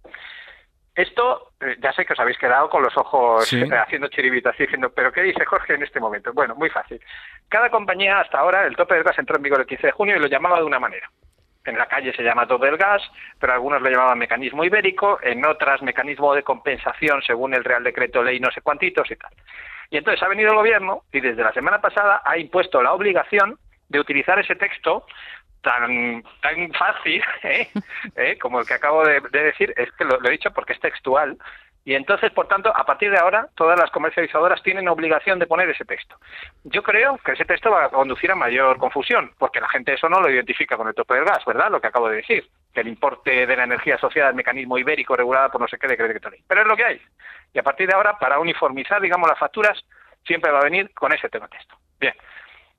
Esto, 0.93 1.53
eh, 1.61 1.77
ya 1.79 1.93
sé 1.93 2.05
que 2.05 2.11
os 2.11 2.19
habéis 2.19 2.37
quedado 2.37 2.69
con 2.69 2.83
los 2.83 2.95
ojos 2.97 3.47
Sí. 3.47 3.61
eh, 3.61 3.69
haciendo 3.77 4.09
chiribitas 4.09 4.53
y 4.59 4.63
diciendo, 4.63 4.91
pero 4.93 5.13
¿qué 5.13 5.21
dice 5.21 5.45
Jorge 5.45 5.75
en 5.75 5.83
este 5.83 6.01
momento? 6.01 6.33
Bueno, 6.33 6.53
muy 6.55 6.69
fácil. 6.69 6.99
Cada 7.47 7.69
compañía 7.69 8.19
hasta 8.19 8.39
ahora, 8.39 8.65
el 8.65 8.75
tope 8.75 8.95
del 8.95 9.03
gas 9.03 9.17
entró 9.17 9.37
en 9.37 9.43
vigor 9.43 9.61
el 9.61 9.65
15 9.67 9.87
de 9.87 9.93
junio 9.93 10.17
y 10.17 10.19
lo 10.19 10.27
llamaba 10.27 10.57
de 10.57 10.65
una 10.65 10.79
manera. 10.79 11.09
En 11.63 11.77
la 11.77 11.85
calle 11.85 12.11
se 12.13 12.23
llama 12.23 12.47
tope 12.47 12.65
del 12.65 12.75
gas, 12.77 13.01
pero 13.39 13.53
algunos 13.53 13.81
lo 13.81 13.89
llamaban 13.89 14.17
mecanismo 14.17 14.65
ibérico, 14.65 15.19
en 15.23 15.45
otras 15.45 15.81
mecanismo 15.81 16.33
de 16.35 16.43
compensación 16.43 17.21
según 17.21 17.53
el 17.53 17.63
Real 17.63 17.83
Decreto 17.83 18.21
Ley 18.21 18.39
no 18.41 18.51
sé 18.51 18.61
cuantitos 18.61 19.09
y 19.09 19.15
tal. 19.15 19.31
Y 19.91 19.97
entonces 19.97 20.23
ha 20.23 20.29
venido 20.29 20.51
el 20.51 20.57
gobierno 20.57 21.03
y 21.11 21.19
desde 21.19 21.43
la 21.43 21.53
semana 21.53 21.81
pasada 21.81 22.21
ha 22.25 22.37
impuesto 22.37 22.81
la 22.81 22.93
obligación 22.93 23.59
de 23.89 23.99
utilizar 23.99 24.39
ese 24.39 24.55
texto 24.55 25.05
tan 25.61 26.23
tan 26.41 26.71
fácil 26.73 27.21
¿eh? 27.43 27.67
¿eh? 28.15 28.37
como 28.39 28.61
el 28.61 28.65
que 28.65 28.73
acabo 28.73 29.05
de, 29.05 29.19
de 29.19 29.43
decir, 29.43 29.73
es 29.77 29.91
que 29.91 30.05
lo 30.05 30.17
he 30.25 30.31
dicho 30.31 30.51
porque 30.51 30.73
es 30.73 30.79
textual, 30.79 31.37
y 31.83 31.95
entonces, 31.95 32.31
por 32.31 32.47
tanto, 32.47 32.71
a 32.75 32.85
partir 32.85 33.09
de 33.09 33.17
ahora, 33.17 33.47
todas 33.55 33.79
las 33.79 33.89
comercializadoras 33.89 34.61
tienen 34.61 34.87
obligación 34.87 35.39
de 35.39 35.47
poner 35.47 35.67
ese 35.69 35.83
texto. 35.83 36.15
Yo 36.63 36.83
creo 36.83 37.17
que 37.17 37.31
ese 37.31 37.45
texto 37.45 37.71
va 37.71 37.85
a 37.85 37.89
conducir 37.89 38.31
a 38.31 38.35
mayor 38.35 38.77
confusión, 38.77 39.31
porque 39.39 39.59
la 39.59 39.67
gente 39.67 39.93
eso 39.93 40.07
no 40.07 40.21
lo 40.21 40.29
identifica 40.29 40.77
con 40.77 40.87
el 40.87 40.93
tope 40.93 41.15
del 41.15 41.25
gas, 41.25 41.43
¿verdad? 41.43 41.71
Lo 41.71 41.81
que 41.81 41.87
acabo 41.87 42.07
de 42.07 42.17
decir, 42.17 42.47
que 42.71 42.81
el 42.81 42.87
importe 42.87 43.47
de 43.47 43.55
la 43.55 43.63
energía 43.63 43.95
asociada 43.95 44.29
al 44.29 44.35
mecanismo 44.35 44.77
ibérico 44.77 45.15
regulada 45.15 45.49
por 45.49 45.59
no 45.59 45.67
sé 45.67 45.79
qué 45.79 45.87
decreto 45.87 46.29
ley. 46.29 46.43
Pero 46.47 46.61
es 46.61 46.67
lo 46.67 46.77
que 46.77 46.85
hay. 46.85 47.01
Y 47.51 47.57
a 47.57 47.63
partir 47.63 47.87
de 47.87 47.95
ahora, 47.95 48.17
para 48.19 48.39
uniformizar, 48.39 49.01
digamos, 49.01 49.27
las 49.27 49.39
facturas, 49.39 49.83
siempre 50.23 50.51
va 50.51 50.59
a 50.59 50.63
venir 50.63 50.93
con 50.93 51.11
ese 51.11 51.29
tema 51.29 51.47
texto. 51.47 51.75
Bien. 51.99 52.13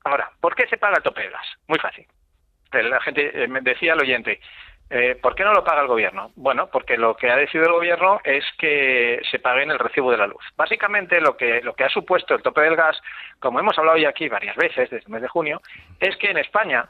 Ahora, 0.05 0.31
¿por 0.39 0.55
qué 0.55 0.65
se 0.67 0.77
paga 0.77 0.97
el 0.97 1.03
tope 1.03 1.21
del 1.21 1.31
gas? 1.31 1.47
Muy 1.67 1.79
fácil. 1.79 2.07
La 2.71 3.01
gente 3.01 3.43
eh, 3.43 3.47
me 3.47 3.61
decía 3.61 3.93
el 3.93 4.01
oyente, 4.01 4.39
eh, 4.95 5.15
¿por 5.19 5.33
qué 5.33 5.43
no 5.43 5.53
lo 5.53 5.63
paga 5.63 5.81
el 5.81 5.87
gobierno? 5.87 6.31
Bueno, 6.35 6.67
porque 6.67 6.97
lo 6.97 7.15
que 7.15 7.31
ha 7.31 7.35
decidido 7.35 7.65
el 7.65 7.73
gobierno 7.73 8.21
es 8.23 8.45
que 8.59 9.19
se 9.31 9.39
pague 9.39 9.63
en 9.63 9.71
el 9.71 9.79
recibo 9.79 10.11
de 10.11 10.17
la 10.17 10.27
luz. 10.27 10.43
Básicamente 10.55 11.19
lo 11.19 11.35
que, 11.35 11.61
lo 11.61 11.73
que 11.73 11.83
ha 11.83 11.89
supuesto 11.89 12.35
el 12.35 12.43
tope 12.43 12.61
del 12.61 12.75
gas, 12.75 13.01
como 13.39 13.59
hemos 13.59 13.75
hablado 13.79 13.97
ya 13.97 14.09
aquí 14.09 14.29
varias 14.29 14.55
veces 14.55 14.91
desde 14.91 15.05
el 15.07 15.11
mes 15.11 15.23
de 15.23 15.27
junio, 15.27 15.61
es 15.99 16.15
que 16.17 16.29
en 16.29 16.37
España 16.37 16.87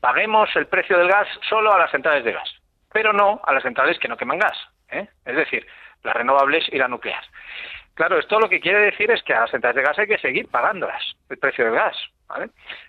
paguemos 0.00 0.50
el 0.56 0.66
precio 0.66 0.98
del 0.98 1.06
gas 1.06 1.28
solo 1.48 1.72
a 1.72 1.78
las 1.78 1.92
centrales 1.92 2.24
de 2.24 2.32
gas, 2.32 2.50
pero 2.92 3.12
no 3.12 3.40
a 3.44 3.52
las 3.52 3.62
centrales 3.62 4.00
que 4.00 4.08
no 4.08 4.16
queman 4.16 4.40
gas, 4.40 4.58
¿eh? 4.90 5.06
es 5.24 5.36
decir, 5.36 5.64
las 6.02 6.16
renovables 6.16 6.64
y 6.72 6.78
la 6.78 6.88
nuclear. 6.88 7.22
Claro, 7.94 8.18
esto 8.18 8.40
lo 8.40 8.48
que 8.48 8.58
quiere 8.58 8.80
decir 8.80 9.12
es 9.12 9.22
que 9.22 9.32
a 9.32 9.42
las 9.42 9.52
centrales 9.52 9.76
de 9.76 9.82
gas 9.82 9.98
hay 10.00 10.08
que 10.08 10.18
seguir 10.18 10.48
pagándolas, 10.48 11.14
el 11.30 11.38
precio 11.38 11.66
del 11.66 11.74
gas. 11.74 11.96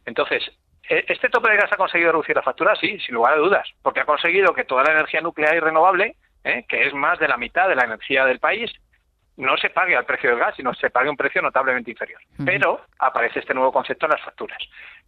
Entonces, 0.08 0.44
¿e- 0.48 0.54
¿este 0.90 1.30
tope 1.30 1.50
de 1.50 1.58
gas 1.58 1.72
ha 1.72 1.78
conseguido 1.78 2.12
reducir 2.12 2.36
la 2.36 2.42
factura? 2.42 2.76
Sí, 2.76 3.00
sin 3.00 3.16
lugar 3.16 3.34
a 3.34 3.38
dudas, 3.38 3.68
porque 3.82 4.02
ha 4.02 4.06
conseguido 4.06 4.54
que 4.54 4.64
toda 4.66 4.84
la 4.84 4.92
energía 4.92 5.22
nuclear 5.22 5.56
y 5.56 5.60
renovable, 5.60 6.16
¿eh? 6.44 6.66
que 6.68 6.88
es 6.88 6.94
más 6.94 7.20
de 7.20 7.28
la 7.28 7.38
mitad 7.38 7.68
de 7.68 7.76
la 7.76 7.86
energía 7.86 8.26
del 8.26 8.40
país, 8.40 8.72
no 9.38 9.58
se 9.58 9.70
pague 9.70 9.96
al 9.98 10.06
precio 10.06 10.30
del 10.30 10.40
gas, 10.40 10.56
sino 10.56 10.74
se 10.74 10.90
pague 10.90 11.10
un 11.10 11.18
precio 11.18 11.42
notablemente 11.42 11.92
inferior. 11.92 12.22
Pero 12.46 12.86
aparece 13.00 13.40
este 13.40 13.54
nuevo 13.54 13.72
concepto 13.74 14.06
en 14.06 14.14
las 14.14 14.22
facturas. 14.22 14.58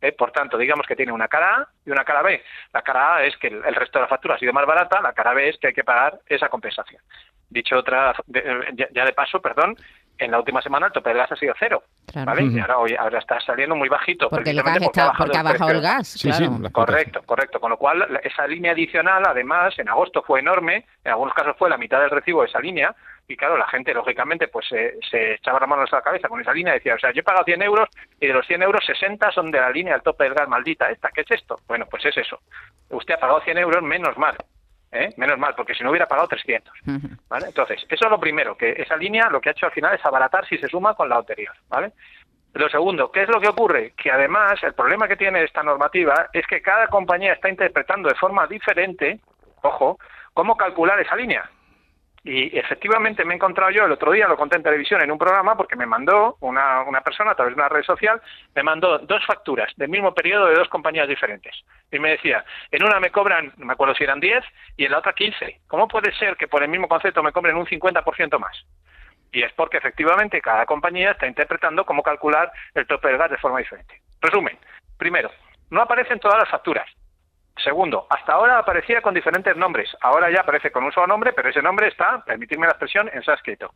¿eh? 0.01 0.11
Por 0.11 0.31
tanto, 0.31 0.57
digamos 0.57 0.85
que 0.85 0.97
tiene 0.97 1.13
una 1.13 1.29
cara 1.29 1.61
A 1.61 1.67
y 1.85 1.91
una 1.91 2.03
cara 2.03 2.21
B. 2.21 2.43
La 2.73 2.81
cara 2.81 3.15
A 3.15 3.23
es 3.23 3.37
que 3.37 3.47
el, 3.47 3.75
resto 3.75 3.99
de 3.99 4.03
la 4.03 4.09
factura 4.09 4.35
ha 4.35 4.39
sido 4.39 4.51
más 4.51 4.65
barata, 4.65 4.99
la 4.99 5.13
cara 5.13 5.33
B 5.33 5.47
es 5.47 5.57
que 5.57 5.67
hay 5.67 5.73
que 5.73 5.85
pagar 5.85 6.19
esa 6.25 6.49
compensación. 6.49 7.01
Dicho 7.49 7.77
otra, 7.77 8.13
de- 8.25 8.39
eh, 8.39 8.87
ya 8.91 9.05
de 9.05 9.13
paso, 9.13 9.41
perdón, 9.41 9.77
en 10.17 10.31
la 10.31 10.39
última 10.39 10.61
semana 10.61 10.87
el 10.87 10.91
tope 10.93 11.09
del 11.09 11.17
gas 11.19 11.31
ha 11.31 11.35
sido 11.35 11.53
cero. 11.59 11.83
Claro. 12.11 12.25
¿vale? 12.31 12.43
Y 12.43 12.59
ahora, 12.59 12.77
hoy, 12.79 12.95
ahora 12.95 13.19
está 13.19 13.39
saliendo 13.41 13.75
muy 13.75 13.89
bajito. 13.89 14.29
Porque 14.29 14.51
el 14.51 14.61
gas 14.63 14.81
está, 14.81 15.13
porque 15.17 15.37
ha 15.37 15.43
bajado 15.43 15.71
el 15.71 15.81
gas, 15.81 16.07
Sí, 16.07 16.29
claro. 16.29 16.57
sí, 16.63 16.71
Correcto, 16.71 17.21
correcto. 17.25 17.59
Con 17.59 17.71
lo 17.71 17.77
cual, 17.77 17.99
la- 18.09 18.19
esa 18.19 18.47
línea 18.47 18.71
adicional, 18.71 19.23
además, 19.25 19.77
en 19.77 19.89
agosto 19.89 20.23
fue 20.23 20.39
enorme. 20.39 20.85
En 21.03 21.11
algunos 21.11 21.33
casos 21.33 21.55
fue 21.57 21.69
la 21.69 21.77
mitad 21.77 21.99
del 21.99 22.09
recibo 22.09 22.41
de 22.41 22.47
esa 22.47 22.59
línea. 22.59 22.95
Y 23.29 23.35
claro, 23.35 23.57
la 23.57 23.67
gente, 23.67 23.93
lógicamente, 23.93 24.47
pues 24.47 24.65
se, 24.69 24.95
se 25.11 25.33
echaba 25.33 25.59
la 25.59 25.67
mano 25.67 25.81
a 25.81 25.85
la 25.95 26.01
cabeza 26.01 26.29
con 26.29 26.39
esa 26.39 26.53
línea 26.53 26.73
y 26.73 26.77
decía, 26.77 26.95
o 26.95 26.99
sea, 26.99 27.11
yo 27.11 27.19
he 27.19 27.23
pagado 27.23 27.43
100 27.43 27.61
euros 27.61 27.89
y 28.21 28.27
de 28.27 28.33
los 28.33 28.47
100 28.47 28.63
euros, 28.63 28.85
60 28.85 29.31
son 29.31 29.51
de 29.51 29.59
la 29.59 29.69
línea 29.69 29.93
del 29.93 30.01
tope 30.01 30.23
del 30.23 30.33
gas 30.33 30.47
maldita 30.47 30.89
esta. 30.89 31.09
¿Qué 31.09 31.21
es 31.21 31.31
esto? 31.31 31.59
Bueno, 31.67 31.85
pues 31.91 32.05
es 32.05 32.15
eso. 32.15 32.39
Usted 32.89 33.15
ha 33.15 33.19
pagado 33.19 33.41
100 33.41 33.57
euros, 33.57 33.83
menos 33.83 34.17
mal. 34.17 34.37
¿Eh? 34.91 35.13
Menos 35.17 35.37
mal, 35.37 35.53
porque 35.55 35.73
si 35.73 35.83
no 35.83 35.89
hubiera 35.89 36.07
pagado 36.07 36.27
300. 36.27 36.73
Ujú. 36.87 37.07
¿vale? 37.29 37.47
Entonces, 37.47 37.83
eso 37.89 38.05
es 38.05 38.11
lo 38.11 38.19
primero, 38.19 38.57
que 38.57 38.71
esa 38.71 38.95
línea 38.95 39.29
lo 39.29 39.41
que 39.41 39.49
ha 39.49 39.51
hecho 39.51 39.65
al 39.65 39.71
final 39.71 39.95
es 39.95 40.05
abaratar 40.05 40.45
si 40.47 40.57
se 40.57 40.67
suma 40.67 40.93
con 40.95 41.09
la 41.09 41.17
anterior, 41.17 41.53
¿vale? 41.69 41.93
Lo 42.53 42.69
segundo, 42.69 43.11
¿qué 43.11 43.23
es 43.23 43.29
lo 43.29 43.39
que 43.39 43.49
ocurre? 43.49 43.93
Que 43.95 44.11
además 44.11 44.61
el 44.63 44.73
problema 44.73 45.07
que 45.07 45.15
tiene 45.15 45.43
esta 45.43 45.61
normativa 45.61 46.29
es 46.33 46.45
que 46.47 46.61
cada 46.61 46.87
compañía 46.87 47.33
está 47.33 47.49
interpretando 47.49 48.09
de 48.09 48.15
forma 48.15 48.47
diferente, 48.47 49.19
ojo, 49.61 49.99
cómo 50.33 50.57
calcular 50.57 50.99
esa 50.99 51.15
línea. 51.15 51.47
Y 52.27 52.59
efectivamente 52.59 53.23
me 53.23 53.33
he 53.33 53.37
encontrado 53.37 53.71
yo 53.71 53.85
el 53.85 53.91
otro 53.93 54.11
día, 54.11 54.27
lo 54.27 54.35
conté 54.35 54.57
en 54.57 54.63
televisión 54.63 55.01
en 55.01 55.09
un 55.09 55.17
programa, 55.17 55.55
porque 55.55 55.77
me 55.77 55.85
mandó 55.85 56.35
una, 56.41 56.81
una 56.81 56.99
persona 56.99 57.31
a 57.31 57.35
través 57.35 57.55
de 57.55 57.61
una 57.61 57.69
red 57.69 57.83
social, 57.83 58.21
me 58.53 58.63
mandó 58.63 58.99
dos 58.99 59.25
facturas 59.25 59.71
del 59.77 59.87
mismo 59.87 60.13
periodo 60.13 60.47
de 60.47 60.55
dos 60.55 60.67
compañías 60.67 61.07
diferentes. 61.07 61.55
Y 61.89 61.99
me 61.99 62.09
decía, 62.09 62.43
en 62.69 62.83
una 62.83 62.99
me 62.99 63.11
cobran, 63.11 63.53
no 63.55 63.65
me 63.65 63.71
acuerdo 63.71 63.95
si 63.95 64.03
eran 64.03 64.19
10, 64.19 64.43
y 64.75 64.83
en 64.83 64.91
la 64.91 64.97
otra 64.97 65.13
15. 65.13 65.61
¿Cómo 65.67 65.87
puede 65.87 66.11
ser 66.15 66.35
que 66.35 66.49
por 66.49 66.61
el 66.61 66.67
mismo 66.67 66.89
concepto 66.89 67.23
me 67.23 67.31
cobren 67.31 67.55
un 67.55 67.65
50% 67.65 68.37
más? 68.39 68.65
Y 69.31 69.43
es 69.43 69.53
porque 69.53 69.77
efectivamente 69.77 70.41
cada 70.41 70.65
compañía 70.65 71.11
está 71.11 71.27
interpretando 71.27 71.85
cómo 71.85 72.03
calcular 72.03 72.51
el 72.75 72.85
tope 72.87 73.07
del 73.07 73.19
gas 73.19 73.31
de 73.31 73.37
forma 73.37 73.59
diferente. 73.59 74.01
Resumen, 74.19 74.57
primero, 74.97 75.31
no 75.69 75.81
aparecen 75.81 76.19
todas 76.19 76.39
las 76.39 76.49
facturas. 76.49 76.89
Segundo, 77.63 78.07
hasta 78.09 78.33
ahora 78.33 78.59
aparecía 78.59 79.01
con 79.01 79.13
diferentes 79.13 79.55
nombres. 79.55 79.89
Ahora 80.01 80.29
ya 80.29 80.41
aparece 80.41 80.71
con 80.71 80.83
un 80.83 80.91
solo 80.91 81.07
nombre, 81.07 81.33
pero 81.33 81.49
ese 81.49 81.61
nombre 81.61 81.87
está, 81.87 82.23
permitirme 82.23 82.67
la 82.67 82.73
expresión, 82.73 83.09
en 83.11 83.23
sánscrito. 83.23 83.73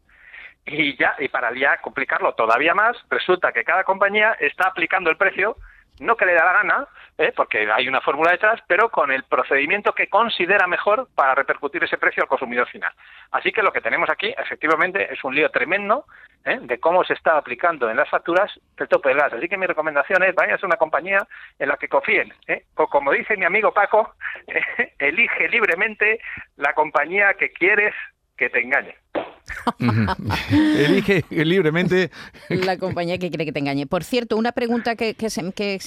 Y 0.65 0.95
ya, 0.97 1.15
y 1.17 1.27
para 1.27 1.51
ya 1.53 1.77
complicarlo 1.77 2.33
todavía 2.33 2.75
más, 2.75 2.95
resulta 3.09 3.51
que 3.51 3.63
cada 3.63 3.83
compañía 3.83 4.37
está 4.39 4.67
aplicando 4.67 5.09
el 5.09 5.17
precio, 5.17 5.57
no 6.01 6.15
que 6.17 6.25
le 6.25 6.33
da 6.33 6.45
la 6.45 6.53
gana, 6.53 6.87
¿eh? 7.17 7.31
porque 7.35 7.71
hay 7.71 7.87
una 7.87 8.01
fórmula 8.01 8.31
detrás, 8.31 8.59
pero 8.67 8.89
con 8.89 9.11
el 9.11 9.23
procedimiento 9.23 9.93
que 9.93 10.07
considera 10.07 10.67
mejor 10.67 11.07
para 11.15 11.35
repercutir 11.35 11.83
ese 11.83 11.97
precio 11.97 12.23
al 12.23 12.29
consumidor 12.29 12.67
final. 12.67 12.91
Así 13.31 13.51
que 13.51 13.61
lo 13.61 13.71
que 13.71 13.81
tenemos 13.81 14.09
aquí, 14.09 14.33
efectivamente, 14.37 15.13
es 15.13 15.23
un 15.23 15.35
lío 15.35 15.49
tremendo 15.49 16.05
¿eh? 16.43 16.59
de 16.61 16.79
cómo 16.79 17.03
se 17.03 17.13
está 17.13 17.37
aplicando 17.37 17.89
en 17.89 17.97
las 17.97 18.09
facturas 18.09 18.51
el 18.77 18.87
tope 18.87 19.09
del 19.09 19.19
gas. 19.19 19.33
Así 19.33 19.47
que 19.47 19.57
mi 19.57 19.67
recomendación 19.67 20.23
es, 20.23 20.33
vayan 20.33 20.57
a 20.61 20.65
una 20.65 20.77
compañía 20.77 21.27
en 21.59 21.69
la 21.69 21.77
que 21.77 21.87
confíen. 21.87 22.33
¿eh? 22.47 22.65
O 22.75 22.87
como 22.87 23.11
dice 23.11 23.37
mi 23.37 23.45
amigo 23.45 23.71
Paco, 23.71 24.15
elige 24.99 25.49
libremente 25.49 26.19
la 26.57 26.73
compañía 26.73 27.35
que 27.35 27.51
quieres 27.51 27.93
que 28.37 28.49
te 28.49 28.59
engañe. 28.59 28.95
Elige 30.51 31.25
libremente. 31.29 32.11
La 32.49 32.77
compañía 32.77 33.17
que 33.17 33.29
quiere 33.29 33.45
que 33.45 33.51
te 33.51 33.59
engañe. 33.59 33.87
Por 33.87 34.03
cierto, 34.03 34.37
una 34.37 34.51
pregunta 34.51 34.95
que, 34.95 35.15
se, 35.29 35.43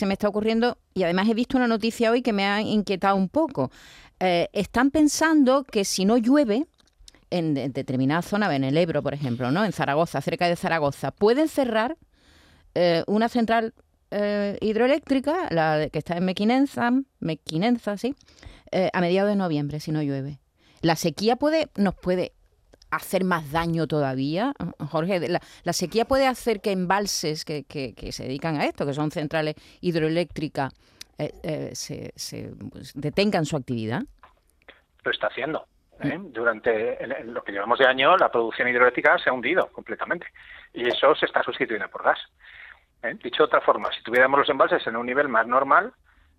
me 0.06 0.12
está 0.12 0.28
ocurriendo, 0.28 0.78
y 0.94 1.02
además 1.02 1.28
he 1.28 1.34
visto 1.34 1.56
una 1.56 1.68
noticia 1.68 2.10
hoy 2.10 2.22
que 2.22 2.32
me 2.32 2.46
ha 2.46 2.60
inquietado 2.60 3.16
un 3.16 3.28
poco. 3.28 3.70
Eh, 4.20 4.48
están 4.52 4.90
pensando 4.90 5.64
que 5.64 5.84
si 5.84 6.04
no 6.04 6.16
llueve, 6.16 6.66
en 7.30 7.54
de- 7.54 7.68
determinada 7.68 8.22
zona, 8.22 8.54
en 8.54 8.64
el 8.64 8.76
Ebro, 8.76 9.02
por 9.02 9.14
ejemplo, 9.14 9.50
¿no? 9.50 9.64
En 9.64 9.72
Zaragoza, 9.72 10.20
cerca 10.20 10.48
de 10.48 10.56
Zaragoza, 10.56 11.10
pueden 11.10 11.48
cerrar 11.48 11.96
eh, 12.74 13.02
una 13.06 13.28
central 13.28 13.74
eh, 14.10 14.56
hidroeléctrica, 14.60 15.48
la 15.50 15.88
que 15.90 15.98
está 15.98 16.16
en 16.16 16.24
Mequinenza, 16.24 16.90
Mequinenza, 17.20 17.96
sí, 17.96 18.14
a 18.92 19.00
mediados 19.00 19.30
de 19.30 19.36
noviembre, 19.36 19.78
si 19.78 19.92
no 19.92 20.02
llueve. 20.02 20.40
La 20.80 20.96
sequía 20.96 21.36
puede, 21.36 21.70
nos 21.76 21.94
puede 21.94 22.33
hacer 22.96 23.24
más 23.24 23.50
daño 23.52 23.86
todavía, 23.86 24.52
Jorge. 24.90 25.20
La, 25.28 25.40
la 25.64 25.72
sequía 25.72 26.04
puede 26.04 26.26
hacer 26.26 26.60
que 26.60 26.72
embalses 26.72 27.44
que, 27.44 27.64
que- 27.64 27.94
que 27.94 28.12
se 28.12 28.24
dedican 28.24 28.56
a 28.56 28.64
esto, 28.64 28.86
que 28.86 28.94
son 28.94 29.10
centrales 29.10 29.54
hidroeléctricas, 29.80 30.72
eh, 31.18 31.32
eh, 31.42 31.70
se, 31.74 32.12
se, 32.16 32.50
pues, 32.70 32.92
detengan 32.94 33.44
su 33.44 33.56
actividad. 33.56 34.02
Lo 35.04 35.10
está 35.10 35.28
haciendo. 35.28 35.66
¿eh? 36.00 36.18
Durante 36.20 37.02
el- 37.02 37.12
el- 37.12 37.32
lo 37.32 37.42
que 37.44 37.52
llevamos 37.52 37.78
de 37.78 37.86
año, 37.86 38.16
la 38.16 38.30
producción 38.30 38.66
hidroeléctrica 38.68 39.16
se 39.18 39.30
ha 39.30 39.32
hundido 39.32 39.68
completamente. 39.68 40.26
Y 40.72 40.88
eso 40.88 41.14
se 41.14 41.26
está 41.26 41.42
sustituyendo 41.42 41.88
por 41.88 42.02
gas. 42.02 42.18
¿eh? 43.02 43.14
Dicho 43.22 43.44
de 43.44 43.44
otra 43.44 43.60
forma, 43.60 43.90
si 43.96 44.02
tuviéramos 44.02 44.40
los 44.40 44.48
embalses 44.48 44.84
en 44.86 44.96
un 44.96 45.06
nivel 45.06 45.28
más 45.28 45.46
normal, 45.46 45.92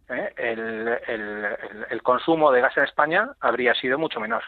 ¿eh? 0.10 0.34
el, 0.36 0.60
el- 1.08 1.46
el- 1.46 1.86
el 1.90 2.02
consumo 2.04 2.52
de 2.52 2.62
gas 2.62 2.76
en 2.76 2.84
España 2.84 3.30
habría 3.40 3.74
sido 3.76 3.98
mucho 3.98 4.20
menor. 4.20 4.44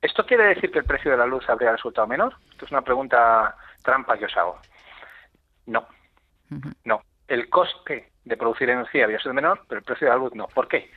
¿Esto 0.00 0.26
quiere 0.26 0.44
decir 0.44 0.70
que 0.70 0.80
el 0.80 0.84
precio 0.84 1.10
de 1.10 1.16
la 1.16 1.26
luz 1.26 1.48
habría 1.48 1.72
resultado 1.72 2.06
menor? 2.06 2.34
Esto 2.50 2.64
es 2.64 2.70
una 2.70 2.82
pregunta 2.82 3.56
trampa 3.82 4.18
que 4.18 4.26
os 4.26 4.36
hago. 4.36 4.58
No. 5.66 5.86
No. 6.84 7.02
El 7.28 7.48
coste 7.48 8.12
de 8.24 8.36
producir 8.36 8.70
energía 8.70 9.04
habría 9.04 9.20
sido 9.20 9.34
menor, 9.34 9.62
pero 9.68 9.78
el 9.78 9.84
precio 9.84 10.06
de 10.06 10.12
la 10.12 10.18
luz 10.18 10.34
no. 10.34 10.46
¿Por 10.48 10.68
qué? 10.68 10.90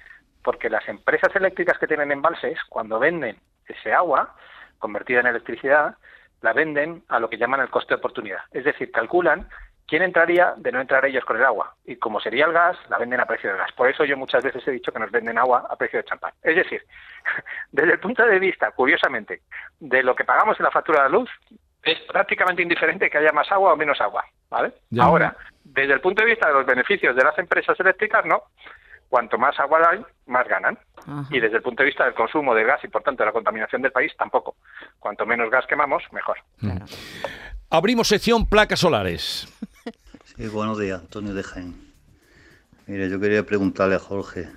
Porque 0.44 0.70
las 0.70 0.88
empresas 0.88 1.36
eléctricas 1.36 1.78
que 1.78 1.88
tienen 1.88 2.12
embalses, 2.12 2.60
cuando 2.70 3.00
venden 3.00 3.38
ese 3.68 3.94
agua 3.94 4.36
convertida 4.80 5.22
en 5.22 5.28
electricidad, 5.28 5.96
la 6.42 6.54
venden 6.54 7.04
a 7.08 7.20
lo 7.20 7.30
que 7.30 7.38
llaman 7.38 7.62
el 7.62 7.70
coste 7.70 7.94
de 7.94 8.00
oportunidad. 8.00 8.42
Es 8.52 8.66
decir, 8.66 8.92
calculan 8.92 9.48
quién 9.88 10.04
entraría 10.04 10.54
de 10.58 10.72
no 10.72 10.82
entrar 10.82 11.06
ellos 11.06 11.26
con 11.26 11.38
el 11.38 11.46
agua. 11.46 11.76
Y 11.86 11.96
como 11.98 12.20
sería 12.20 12.46
el 12.46 12.54
gas, 12.54 12.78
la 12.90 12.98
venden 12.98 13.20
a 13.20 13.26
precio 13.26 13.52
de 13.52 13.58
gas. 13.58 13.72
Por 13.74 13.90
eso 13.90 14.06
yo 14.06 14.18
muchas 14.18 14.44
veces 14.44 14.68
he 14.68 14.72
dicho 14.72 14.92
que 14.92 15.00
nos 15.00 15.12
venden 15.12 15.38
agua 15.38 15.68
a 15.70 15.76
precio 15.76 16.00
de 16.00 16.06
champán. 16.06 16.34
Es 16.42 16.56
decir, 16.56 16.84
desde 17.72 17.94
el 17.94 18.00
punto 18.00 18.26
de 18.26 18.40
vista, 18.40 18.72
curiosamente, 18.72 19.42
de 19.80 20.04
lo 20.04 20.16
que 20.16 20.26
pagamos 20.26 20.60
en 20.60 20.64
la 20.64 20.72
factura 20.72 21.04
de 21.04 21.10
la 21.10 21.18
luz, 21.18 21.30
es 21.84 22.00
prácticamente 22.12 22.62
indiferente 22.62 23.10
que 23.10 23.18
haya 23.18 23.32
más 23.32 23.52
agua 23.52 23.74
o 23.74 23.78
menos 23.78 24.00
agua. 24.00 24.24
¿vale? 24.50 24.74
Ya. 24.90 25.04
Ahora, 25.04 25.36
desde 25.64 25.94
el 25.94 26.02
punto 26.02 26.24
de 26.24 26.30
vista 26.30 26.48
de 26.48 26.54
los 26.54 26.66
beneficios 26.66 27.16
de 27.16 27.24
las 27.24 27.38
empresas 27.38 27.80
eléctricas, 27.80 28.26
no. 28.26 28.44
Cuanto 29.10 29.38
más 29.38 29.60
agua 29.60 29.80
hay, 29.92 30.04
más 30.26 30.48
ganan. 30.48 30.78
Ajá. 30.98 31.26
Y 31.30 31.40
desde 31.40 31.58
el 31.58 31.62
punto 31.62 31.84
de 31.84 31.88
vista 31.88 32.06
del 32.06 32.16
consumo 32.16 32.56
de 32.56 32.64
gas 32.64 32.84
y, 32.84 32.88
por 32.88 33.04
tanto, 33.04 33.22
de 33.22 33.28
la 33.28 33.32
contaminación 33.32 33.82
del 33.82 33.92
país, 33.92 34.12
tampoco. 34.18 34.56
Cuanto 35.00 35.26
menos 35.26 35.52
gas 35.52 35.66
quemamos, 35.68 36.04
mejor. 36.12 36.38
Abrimos 37.70 38.08
sección 38.08 38.48
placas 38.48 38.80
solares. 38.80 39.48
Sí, 40.38 40.48
buenos 40.48 40.80
días, 40.80 41.00
Antonio 41.02 41.34
de 41.34 41.44
Jaén. 41.44 41.76
Mire, 42.88 43.10
yo 43.10 43.20
quería 43.20 43.46
preguntarle 43.46 43.96
a 43.96 44.00
Jorge. 44.00 44.50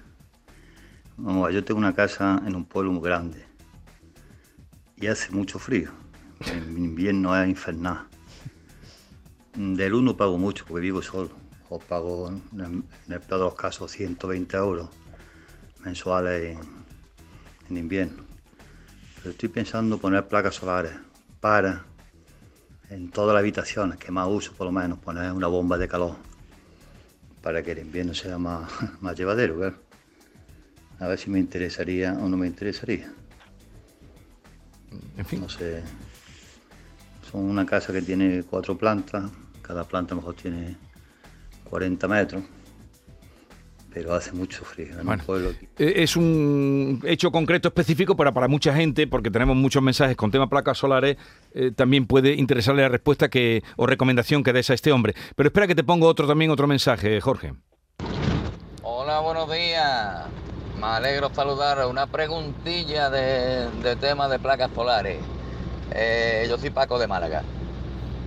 Vamos, 1.16 1.52
yo 1.52 1.64
tengo 1.64 1.78
una 1.78 1.94
casa 1.94 2.42
en 2.46 2.54
un 2.56 2.64
pueblo 2.64 2.92
muy 2.92 3.02
grande 3.02 3.44
y 4.96 5.06
hace 5.06 5.30
mucho 5.32 5.58
frío. 5.58 5.90
En 6.52 6.76
invierno 6.78 7.36
es 7.40 7.48
infernal. 7.48 8.06
Del 9.54 9.94
uno 9.94 10.16
pago 10.16 10.38
mucho 10.38 10.64
porque 10.66 10.82
vivo 10.82 11.02
solo. 11.02 11.30
O 11.68 11.78
pago, 11.78 12.28
en 12.28 12.84
el- 13.08 13.20
peor 13.20 13.40
los 13.40 13.54
casos, 13.54 13.90
120 13.92 14.56
euros 14.56 14.88
mensuales 15.84 16.56
en, 16.56 16.60
en 17.70 17.76
invierno. 17.76 18.22
Pero 19.16 19.30
estoy 19.30 19.48
pensando 19.48 19.98
poner 19.98 20.26
placas 20.28 20.54
solares 20.54 20.92
para 21.40 21.84
en 22.90 23.10
todas 23.10 23.34
las 23.34 23.40
habitaciones 23.40 23.98
que 23.98 24.12
más 24.12 24.28
uso, 24.28 24.52
por 24.52 24.66
lo 24.66 24.72
menos, 24.72 24.98
poner 24.98 25.32
una 25.32 25.48
bomba 25.48 25.78
de 25.78 25.88
calor 25.88 26.16
para 27.42 27.62
que 27.62 27.72
el 27.72 27.78
invierno 27.78 28.14
sea 28.14 28.38
más, 28.38 28.70
más 29.00 29.16
llevadero. 29.16 29.56
claro. 29.56 29.76
A 30.98 31.08
ver 31.08 31.18
si 31.18 31.28
me 31.28 31.38
interesaría 31.38 32.14
o 32.14 32.28
no 32.28 32.36
me 32.36 32.46
interesaría. 32.46 33.12
En 35.16 35.24
fin. 35.26 35.40
No 35.40 35.48
sé. 35.48 35.82
Son 37.30 37.42
una 37.42 37.66
casa 37.66 37.92
que 37.92 38.00
tiene 38.00 38.44
cuatro 38.44 38.78
plantas, 38.78 39.30
cada 39.60 39.84
planta 39.84 40.14
a 40.14 40.16
lo 40.16 40.22
mejor 40.22 40.36
tiene 40.36 40.76
40 41.68 42.08
metros, 42.08 42.44
pero 43.96 44.12
hace 44.12 44.30
mucho 44.32 44.62
frío. 44.62 44.88
En 44.88 45.06
Bueno. 45.06 45.22
un 45.22 45.26
pueblo 45.26 45.48
aquí. 45.48 45.66
Eh, 45.78 46.02
Es 46.02 46.16
un 46.16 47.00
hecho 47.06 47.30
concreto 47.32 47.68
específico, 47.68 48.14
pero 48.14 48.34
para 48.34 48.46
mucha 48.46 48.74
gente, 48.74 49.06
porque 49.06 49.30
tenemos 49.30 49.56
muchos 49.56 49.82
mensajes 49.82 50.14
con 50.18 50.30
tema 50.30 50.50
placas 50.50 50.76
solares, 50.76 51.16
eh, 51.54 51.70
también 51.74 52.06
puede 52.06 52.34
interesarle 52.34 52.82
la 52.82 52.90
respuesta 52.90 53.30
que 53.30 53.62
o 53.76 53.86
recomendación 53.86 54.44
que 54.44 54.52
des 54.52 54.68
a 54.68 54.74
este 54.74 54.92
hombre. 54.92 55.14
Pero 55.34 55.46
espera 55.46 55.66
que 55.66 55.74
te 55.74 55.82
pongo 55.82 56.06
otro 56.08 56.26
también, 56.26 56.50
otro 56.50 56.66
mensaje, 56.66 57.18
Jorge. 57.22 57.54
Hola, 58.82 59.20
buenos 59.20 59.50
días. 59.50 60.26
Me 60.78 60.86
alegro 60.88 61.30
saludar. 61.34 61.86
Una 61.86 62.06
preguntilla 62.06 63.08
de, 63.08 63.70
de 63.82 63.96
tema 63.96 64.28
de 64.28 64.38
placas 64.38 64.70
solares. 64.74 65.16
Eh, 65.94 66.44
yo 66.50 66.58
soy 66.58 66.68
Paco 66.68 66.98
de 66.98 67.06
Málaga. 67.06 67.42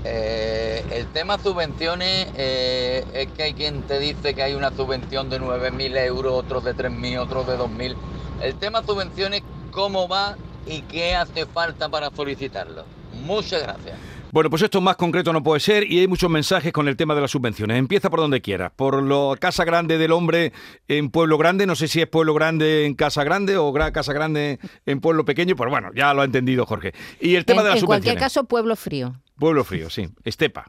Eh, 0.06 0.84
el 0.92 1.08
tema 1.08 1.38
subvenciones 1.38 2.28
eh, 2.38 3.04
es 3.14 3.28
que 3.28 3.44
hay 3.44 3.54
quien 3.54 3.82
te 3.84 4.00
dice 4.00 4.34
que 4.34 4.44
hay 4.44 4.54
una 4.54 4.72
subvención 4.72 5.30
de 5.30 5.42
9.000 5.42 5.98
euros, 6.06 6.34
otros 6.34 6.64
de 6.64 6.76
3.000, 6.76 7.20
otros 7.20 7.48
de 7.48 7.58
2.000. 7.58 7.96
El 8.42 8.56
tema 8.56 8.82
subvenciones, 8.84 9.44
¿cómo 9.72 10.08
va 10.08 10.38
y 10.66 10.82
qué 10.84 11.16
hace 11.16 11.46
falta 11.46 11.90
para 11.90 12.10
solicitarlo? 12.12 12.86
Muchas 13.26 13.64
gracias. 13.64 13.98
Bueno, 14.32 14.52
pues 14.52 14.62
esto 14.62 14.80
más 14.80 14.96
concreto 14.96 15.34
no 15.34 15.42
puede 15.42 15.60
ser 15.60 15.92
y 15.92 16.00
hay 16.00 16.08
muchos 16.08 16.30
mensajes 16.30 16.72
con 16.72 16.88
el 16.88 16.96
tema 16.96 17.16
de 17.16 17.22
las 17.22 17.32
subvenciones. 17.32 17.78
Empieza 17.78 18.12
por 18.12 18.20
donde 18.20 18.42
quieras. 18.42 18.72
Por 18.76 19.02
la 19.02 19.36
Casa 19.38 19.66
Grande 19.66 19.98
del 19.98 20.12
Hombre 20.12 20.54
en 20.88 21.10
Pueblo 21.10 21.40
Grande. 21.40 21.66
No 21.66 21.76
sé 21.76 21.88
si 21.88 22.00
es 22.00 22.08
Pueblo 22.08 22.36
Grande 22.36 22.86
en 22.86 22.94
Casa 22.94 23.24
Grande 23.24 23.58
o 23.58 23.74
Casa 23.74 24.14
Grande 24.14 24.60
en 24.86 25.02
Pueblo 25.02 25.26
Pequeño. 25.26 25.56
Pues 25.56 25.72
bueno, 25.72 25.90
ya 25.96 26.14
lo 26.14 26.22
ha 26.22 26.26
entendido 26.26 26.68
Jorge. 26.68 26.94
Y 27.20 27.36
el 27.36 27.46
tema 27.46 27.62
en, 27.62 27.66
de 27.66 27.70
las 27.72 27.80
en 27.80 27.88
cualquier 27.88 28.14
subvenciones. 28.14 28.34
caso, 28.34 28.44
pueblo 28.44 28.76
frío. 28.76 29.16
Pueblo 29.40 29.64
Frío, 29.64 29.90
sí. 29.90 30.08
Estepa. 30.24 30.66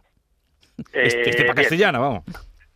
Eh, 0.93 1.03
Este- 1.05 1.31
Estepa 1.31 1.53
bien. 1.53 1.57
castellana, 1.57 1.99
vamos. 1.99 2.25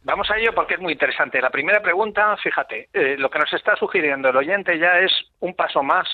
Vamos 0.07 0.31
a 0.31 0.37
ello 0.37 0.55
porque 0.55 0.75
es 0.75 0.81
muy 0.81 0.93
interesante. 0.93 1.41
La 1.41 1.49
primera 1.49 1.81
pregunta, 1.81 2.37
fíjate, 2.37 2.91
eh, 2.93 3.17
lo 3.19 3.31
que 3.31 3.39
nos 3.39 3.51
está 3.55 3.75
sugiriendo 3.77 4.29
el 4.29 4.37
oyente 4.37 4.79
ya 4.79 4.99
es 4.99 5.11
un 5.41 5.55
paso 5.55 5.83
más. 5.83 6.07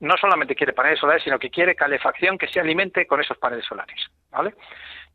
No 0.00 0.14
solamente 0.18 0.54
quiere 0.54 0.74
paneles 0.74 1.00
solares, 1.00 1.22
sino 1.24 1.38
que 1.38 1.48
quiere 1.48 1.74
calefacción 1.74 2.36
que 2.36 2.48
se 2.48 2.60
alimente 2.60 3.06
con 3.06 3.18
esos 3.20 3.38
paneles 3.38 3.64
solares. 3.64 3.96
¿vale? 4.30 4.54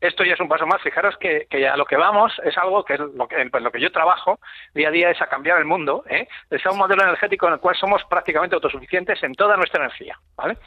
Esto 0.00 0.24
ya 0.24 0.34
es 0.34 0.40
un 0.40 0.48
paso 0.48 0.66
más. 0.66 0.82
Fijaros 0.82 1.16
que, 1.18 1.46
que 1.48 1.60
ya 1.60 1.72
a 1.72 1.76
lo 1.76 1.84
que 1.86 1.96
vamos 1.96 2.32
es 2.44 2.56
algo 2.58 2.84
que 2.84 2.94
es 2.94 3.00
lo 3.00 3.26
que, 3.28 3.40
en 3.40 3.50
lo 3.52 3.70
que 3.72 3.80
yo 3.80 3.90
trabajo 3.90 4.38
día 4.74 4.88
a 4.88 4.90
día 4.90 5.10
es 5.10 5.20
a 5.22 5.26
cambiar 5.28 5.58
el 5.58 5.64
mundo. 5.64 6.04
¿eh? 6.08 6.28
Es 6.50 6.64
a 6.66 6.70
un 6.70 6.78
modelo 6.78 7.02
energético 7.02 7.46
en 7.48 7.54
el 7.54 7.60
cual 7.60 7.76
somos 7.76 8.04
prácticamente 8.04 8.54
autosuficientes 8.54 9.22
en 9.22 9.34
toda 9.34 9.56
nuestra 9.56 9.80
energía. 9.84 10.18
¿vale? 10.36 10.58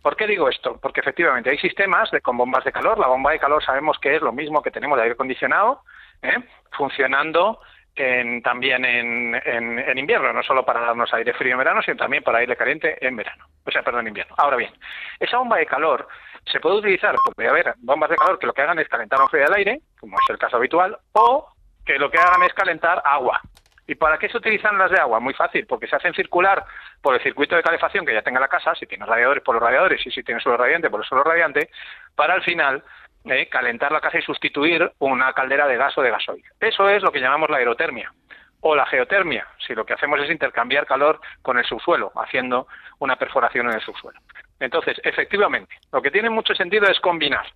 ¿Por 0.00 0.14
qué 0.16 0.28
digo 0.28 0.48
esto? 0.48 0.78
Porque 0.80 1.00
efectivamente 1.00 1.50
hay 1.50 1.58
sistemas 1.58 2.10
de, 2.12 2.20
con 2.20 2.36
bombas 2.36 2.62
de 2.64 2.70
calor. 2.72 2.98
La 2.98 3.08
bomba 3.08 3.32
de 3.32 3.40
calor 3.40 3.64
sabemos 3.64 3.98
que 3.98 4.14
es 4.14 4.22
lo 4.22 4.32
mismo 4.32 4.62
que 4.62 4.70
tenemos 4.70 4.96
de 4.96 5.02
aire 5.02 5.14
acondicionado, 5.14 5.82
¿eh? 6.22 6.36
funcionando 6.70 7.60
en- 7.96 8.42
también 8.42 8.84
en, 8.84 9.34
en- 9.44 9.78
en 9.80 9.98
invierno, 9.98 10.32
no 10.32 10.42
solo 10.44 10.64
para 10.64 10.80
darnos 10.82 11.12
aire 11.14 11.32
frío 11.34 11.52
en 11.52 11.58
verano, 11.58 11.82
sino 11.82 11.96
también 11.96 12.22
para 12.22 12.38
aire 12.38 12.56
caliente 12.56 13.04
en 13.04 13.16
verano. 13.16 13.46
O 13.66 13.70
sea, 13.72 13.82
perdón, 13.82 14.02
en 14.02 14.08
invierno. 14.08 14.34
Ahora 14.38 14.56
bien, 14.56 14.72
esa 15.18 15.38
bomba 15.38 15.56
de 15.56 15.66
calor 15.66 16.06
se 16.50 16.60
puede 16.60 16.76
utilizar, 16.76 17.14
puede 17.34 17.48
haber 17.48 17.74
bombas 17.78 18.10
de 18.10 18.16
calor 18.16 18.38
que 18.38 18.46
lo 18.46 18.52
que 18.52 18.62
hagan 18.62 18.78
es 18.78 18.88
calentar 18.88 19.20
o 19.20 19.28
frío 19.28 19.46
el 19.46 19.54
aire, 19.54 19.80
como 20.00 20.16
es 20.16 20.30
el 20.30 20.38
caso 20.38 20.56
habitual, 20.56 20.96
o 21.12 21.48
que 21.84 21.98
lo 21.98 22.10
que 22.10 22.18
hagan 22.18 22.42
es 22.42 22.52
calentar 22.54 23.02
agua. 23.04 23.40
¿Y 23.86 23.94
para 23.94 24.18
qué 24.18 24.28
se 24.28 24.36
utilizan 24.36 24.76
las 24.76 24.90
de 24.90 24.98
agua? 24.98 25.18
Muy 25.18 25.32
fácil, 25.32 25.66
porque 25.66 25.86
se 25.86 25.96
hacen 25.96 26.12
circular 26.12 26.62
por 27.00 27.14
el 27.14 27.22
circuito 27.22 27.56
de 27.56 27.62
calefacción 27.62 28.04
que 28.04 28.12
ya 28.12 28.20
tenga 28.20 28.38
la 28.38 28.48
casa, 28.48 28.74
si 28.74 28.86
tiene 28.86 29.06
radiadores 29.06 29.42
por 29.42 29.54
los 29.54 29.62
radiadores 29.62 30.06
y 30.06 30.10
si 30.10 30.22
tiene 30.22 30.40
suelo 30.42 30.58
radiante 30.58 30.90
por 30.90 31.00
el 31.00 31.06
suelo 31.06 31.24
radiante, 31.24 31.70
para 32.14 32.34
al 32.34 32.42
final 32.42 32.84
eh, 33.24 33.48
calentar 33.48 33.90
la 33.90 34.00
casa 34.00 34.18
y 34.18 34.22
sustituir 34.22 34.92
una 34.98 35.32
caldera 35.32 35.66
de 35.66 35.78
gas 35.78 35.96
o 35.96 36.02
de 36.02 36.10
gasoil. 36.10 36.44
Eso 36.60 36.88
es 36.90 37.02
lo 37.02 37.10
que 37.10 37.20
llamamos 37.20 37.48
la 37.48 37.56
aerotermia 37.56 38.12
o 38.60 38.74
la 38.74 38.86
geotermia, 38.86 39.46
si 39.66 39.74
lo 39.74 39.86
que 39.86 39.94
hacemos 39.94 40.20
es 40.20 40.30
intercambiar 40.30 40.86
calor 40.86 41.20
con 41.42 41.58
el 41.58 41.64
subsuelo, 41.64 42.12
haciendo 42.16 42.66
una 42.98 43.16
perforación 43.16 43.68
en 43.68 43.74
el 43.74 43.80
subsuelo. 43.80 44.20
Entonces, 44.60 45.00
efectivamente, 45.04 45.74
lo 45.92 46.02
que 46.02 46.10
tiene 46.10 46.30
mucho 46.30 46.54
sentido 46.54 46.86
es 46.88 46.98
combinar 47.00 47.46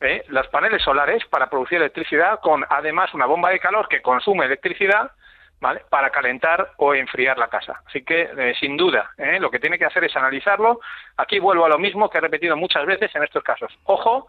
¿eh? 0.00 0.24
los 0.28 0.46
paneles 0.48 0.82
solares 0.82 1.24
para 1.26 1.50
producir 1.50 1.78
electricidad 1.78 2.40
con 2.40 2.64
además 2.68 3.12
una 3.14 3.26
bomba 3.26 3.50
de 3.50 3.60
calor 3.60 3.88
que 3.88 4.00
consume 4.02 4.46
electricidad 4.46 5.10
¿vale? 5.60 5.82
Para 5.90 6.10
calentar 6.10 6.70
o 6.76 6.94
enfriar 6.94 7.36
la 7.38 7.48
casa. 7.48 7.82
Así 7.86 8.02
que, 8.02 8.30
eh, 8.36 8.54
sin 8.60 8.76
duda, 8.76 9.10
¿eh? 9.18 9.38
lo 9.40 9.50
que 9.50 9.58
tiene 9.58 9.78
que 9.78 9.84
hacer 9.86 10.04
es 10.04 10.16
analizarlo. 10.16 10.80
Aquí 11.16 11.38
vuelvo 11.40 11.64
a 11.64 11.68
lo 11.68 11.78
mismo 11.78 12.08
que 12.08 12.18
he 12.18 12.20
repetido 12.20 12.56
muchas 12.56 12.86
veces 12.86 13.14
en 13.14 13.24
estos 13.24 13.42
casos. 13.42 13.76
Ojo 13.84 14.28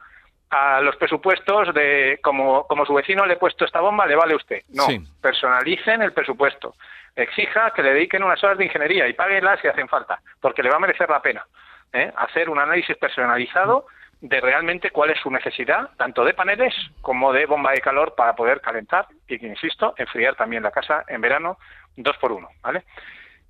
a 0.50 0.82
los 0.82 0.96
presupuestos 0.96 1.72
de 1.76 2.20
como, 2.24 2.66
como 2.66 2.84
su 2.86 2.94
vecino 2.96 3.26
le 3.28 3.36
he 3.36 3.38
puesto 3.38 3.66
esta 3.66 3.82
bomba, 3.82 4.08
le 4.08 4.16
vale 4.16 4.36
usted. 4.36 4.64
No, 4.70 4.86
Sí. 4.86 5.00
personalicen 5.22 6.02
el 6.02 6.14
presupuesto. 6.14 6.74
Exija 7.16 7.72
que 7.76 7.84
le 7.84 7.94
dediquen 7.94 8.24
unas 8.24 8.44
horas 8.44 8.58
de 8.58 8.66
ingeniería 8.66 9.08
y 9.08 9.14
páguenlas 9.14 9.60
si 9.62 9.68
hacen 9.68 9.88
falta, 9.88 10.20
porque 10.42 10.64
le 10.64 10.70
va 10.70 10.78
a 10.78 10.80
merecer 10.80 11.10
la 11.10 11.22
pena. 11.22 11.46
¿Eh? 11.94 12.12
Hacer 12.16 12.50
un 12.50 12.60
análisis 12.60 12.98
personalizado 12.98 13.86
de 14.22 14.42
realmente 14.42 14.92
cuál 14.92 15.12
es 15.12 15.20
su 15.20 15.32
necesidad, 15.32 15.92
tanto 15.98 16.26
de 16.26 16.34
paneles 16.34 16.74
como 17.02 17.32
de 17.32 17.46
bomba 17.46 17.72
de 17.72 17.82
calor 17.82 18.16
para 18.16 18.36
poder 18.36 18.60
calentar 18.60 19.08
y, 19.28 19.46
insisto, 19.46 19.94
enfriar 19.98 20.36
también 20.36 20.64
la 20.64 20.72
casa 20.72 21.06
en 21.08 21.22
verano 21.22 21.58
dos 21.96 22.18
por 22.18 22.32
uno, 22.32 22.50
¿vale? 22.62 22.84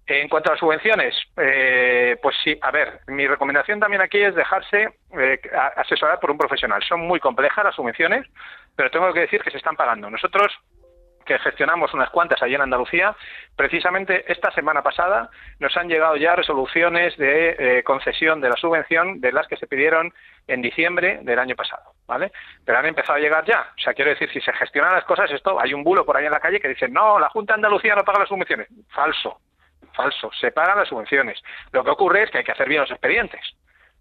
En 0.05 0.27
cuanto 0.27 0.49
a 0.49 0.53
las 0.53 0.59
subvenciones, 0.59 1.15
eh, 1.37 2.17
pues 2.21 2.35
sí, 2.43 2.57
a 2.61 2.71
ver, 2.71 3.01
mi 3.07 3.27
recomendación 3.27 3.79
también 3.79 4.01
aquí 4.01 4.19
es 4.19 4.33
dejarse 4.33 4.89
eh, 5.11 5.39
asesorar 5.75 6.19
por 6.19 6.31
un 6.31 6.37
profesional. 6.37 6.81
Son 6.81 7.01
muy 7.01 7.19
complejas 7.19 7.63
las 7.63 7.75
subvenciones, 7.75 8.25
pero 8.75 8.89
tengo 8.89 9.13
que 9.13 9.21
decir 9.21 9.43
que 9.43 9.51
se 9.51 9.57
están 9.57 9.75
pagando. 9.75 10.09
Nosotros 10.09 10.51
que 11.29 11.37
gestionamos 11.37 11.93
unas 11.93 12.09
cuantas 12.09 12.41
allí 12.41 12.55
en 12.55 12.61
Andalucía, 12.61 13.15
precisamente 13.55 14.25
esta 14.31 14.51
semana 14.51 14.81
pasada 14.81 15.29
nos 15.59 15.77
han 15.77 15.87
llegado 15.87 16.15
ya 16.15 16.35
resoluciones 16.35 17.15
de 17.17 17.55
eh, 17.59 17.83
concesión 17.83 18.41
de 18.41 18.49
la 18.49 18.55
subvención 18.55 19.21
de 19.21 19.31
las 19.31 19.47
que 19.47 19.55
se 19.57 19.67
pidieron 19.67 20.11
en 20.47 20.63
diciembre 20.63 21.19
del 21.21 21.37
año 21.37 21.55
pasado, 21.55 21.93
¿vale? 22.07 22.31
Pero 22.65 22.79
han 22.79 22.87
empezado 22.87 23.19
a 23.19 23.21
llegar 23.21 23.45
ya. 23.45 23.67
O 23.77 23.79
sea, 23.79 23.93
quiero 23.93 24.09
decir, 24.09 24.27
si 24.31 24.41
se 24.41 24.51
gestionan 24.53 24.91
las 24.91 25.03
cosas, 25.03 25.29
esto, 25.29 25.61
hay 25.61 25.71
un 25.71 25.83
bulo 25.83 26.03
por 26.03 26.17
ahí 26.17 26.25
en 26.25 26.31
la 26.31 26.39
calle 26.39 26.59
que 26.59 26.69
dice, 26.69 26.89
no, 26.89 27.19
la 27.19 27.29
Junta 27.29 27.53
de 27.53 27.59
Andalucía 27.59 27.93
no 27.93 28.03
paga 28.03 28.21
las 28.21 28.29
subvenciones. 28.29 28.67
Falso, 28.87 29.39
falso, 29.93 30.31
se 30.33 30.51
pagan 30.51 30.79
las 30.79 30.89
subvenciones. 30.89 31.39
Lo 31.71 31.83
que 31.83 31.91
ocurre 31.91 32.23
es 32.23 32.31
que 32.31 32.39
hay 32.39 32.43
que 32.43 32.53
hacer 32.53 32.67
bien 32.67 32.81
los 32.81 32.91
expedientes. 32.91 33.41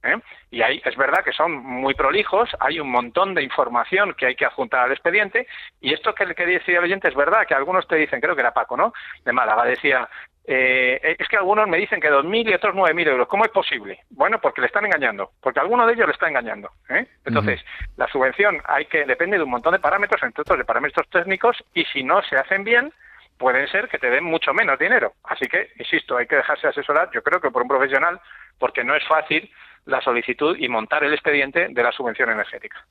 ¿Eh? 0.03 0.17
Y 0.51 0.63
ahí 0.63 0.81
es 0.85 0.97
verdad 0.97 1.25
que 1.25 1.33
son 1.33 1.53
muy 1.53 1.95
prolijos, 1.95 2.49
hay 2.61 2.81
un 2.81 2.91
montón 2.91 3.35
de 3.35 3.43
información 3.43 4.15
que 4.15 4.27
hay 4.27 4.35
que 4.35 4.47
adjuntar 4.47 4.85
al 4.85 4.93
expediente, 4.93 5.47
y 5.81 5.93
esto 5.93 6.15
que, 6.15 6.35
que 6.35 6.47
decía 6.47 6.79
el 6.79 6.85
oyente 6.85 7.09
es 7.09 7.15
verdad, 7.15 7.47
que 7.47 7.55
algunos 7.55 7.87
te 7.87 7.97
dicen, 7.97 8.21
creo 8.21 8.35
que 8.35 8.43
era 8.43 8.55
Paco, 8.55 8.77
¿no? 8.77 8.93
De 9.25 9.33
Málaga, 9.33 9.65
decía, 9.65 10.09
eh, 10.51 11.17
es 11.19 11.29
que 11.29 11.37
algunos 11.37 11.69
me 11.69 11.77
dicen 11.77 12.01
que 12.01 12.11
2.000 12.11 12.51
y 12.51 12.55
otros 12.55 12.75
9.000 12.75 13.09
euros. 13.09 13.29
¿Cómo 13.29 13.45
es 13.45 13.51
posible? 13.51 14.01
Bueno, 14.09 14.41
porque 14.41 14.63
le 14.63 14.69
están 14.69 14.87
engañando, 14.87 15.33
porque 15.43 15.61
alguno 15.61 15.87
de 15.87 15.93
ellos 15.93 16.07
le 16.07 16.15
está 16.15 16.27
engañando. 16.27 16.71
¿eh? 16.89 17.07
Entonces, 17.27 17.63
la 17.99 18.09
subvención 18.09 18.63
hay 18.65 18.87
que 18.87 19.05
depende 19.05 19.37
de 19.37 19.43
un 19.43 19.51
montón 19.51 19.75
de 19.75 19.79
parámetros, 19.79 20.23
entre 20.23 20.41
otros 20.41 20.57
de 20.57 20.65
parámetros 20.65 21.07
técnicos, 21.11 21.63
y 21.75 21.85
si 21.85 22.03
no 22.03 22.23
se 22.23 22.37
hacen 22.37 22.65
bien, 22.65 22.95
pueden 23.37 23.69
ser 23.69 23.89
que 23.89 23.99
te 23.99 24.09
den 24.09 24.25
mucho 24.25 24.55
menos 24.55 24.79
dinero. 24.79 25.13
Así 25.25 25.47
que, 25.49 25.69
insisto, 25.79 26.17
hay 26.17 26.27
que 26.27 26.37
dejarse 26.37 26.67
asesorar, 26.67 27.11
yo 27.13 27.23
creo 27.23 27.43
que 27.43 27.51
por 27.51 27.61
un 27.61 27.69
profesional, 27.69 28.19
porque 28.59 28.85
no 28.85 28.95
es 28.95 29.07
fácil 29.07 29.51
la 29.89 30.01
solicitud 30.01 30.57
y 30.59 30.69
montar 30.69 31.03
el 31.03 31.13
expediente 31.13 31.69
de 31.71 31.83
la 31.83 31.91
subvención 31.91 32.31
energética. 32.31 32.87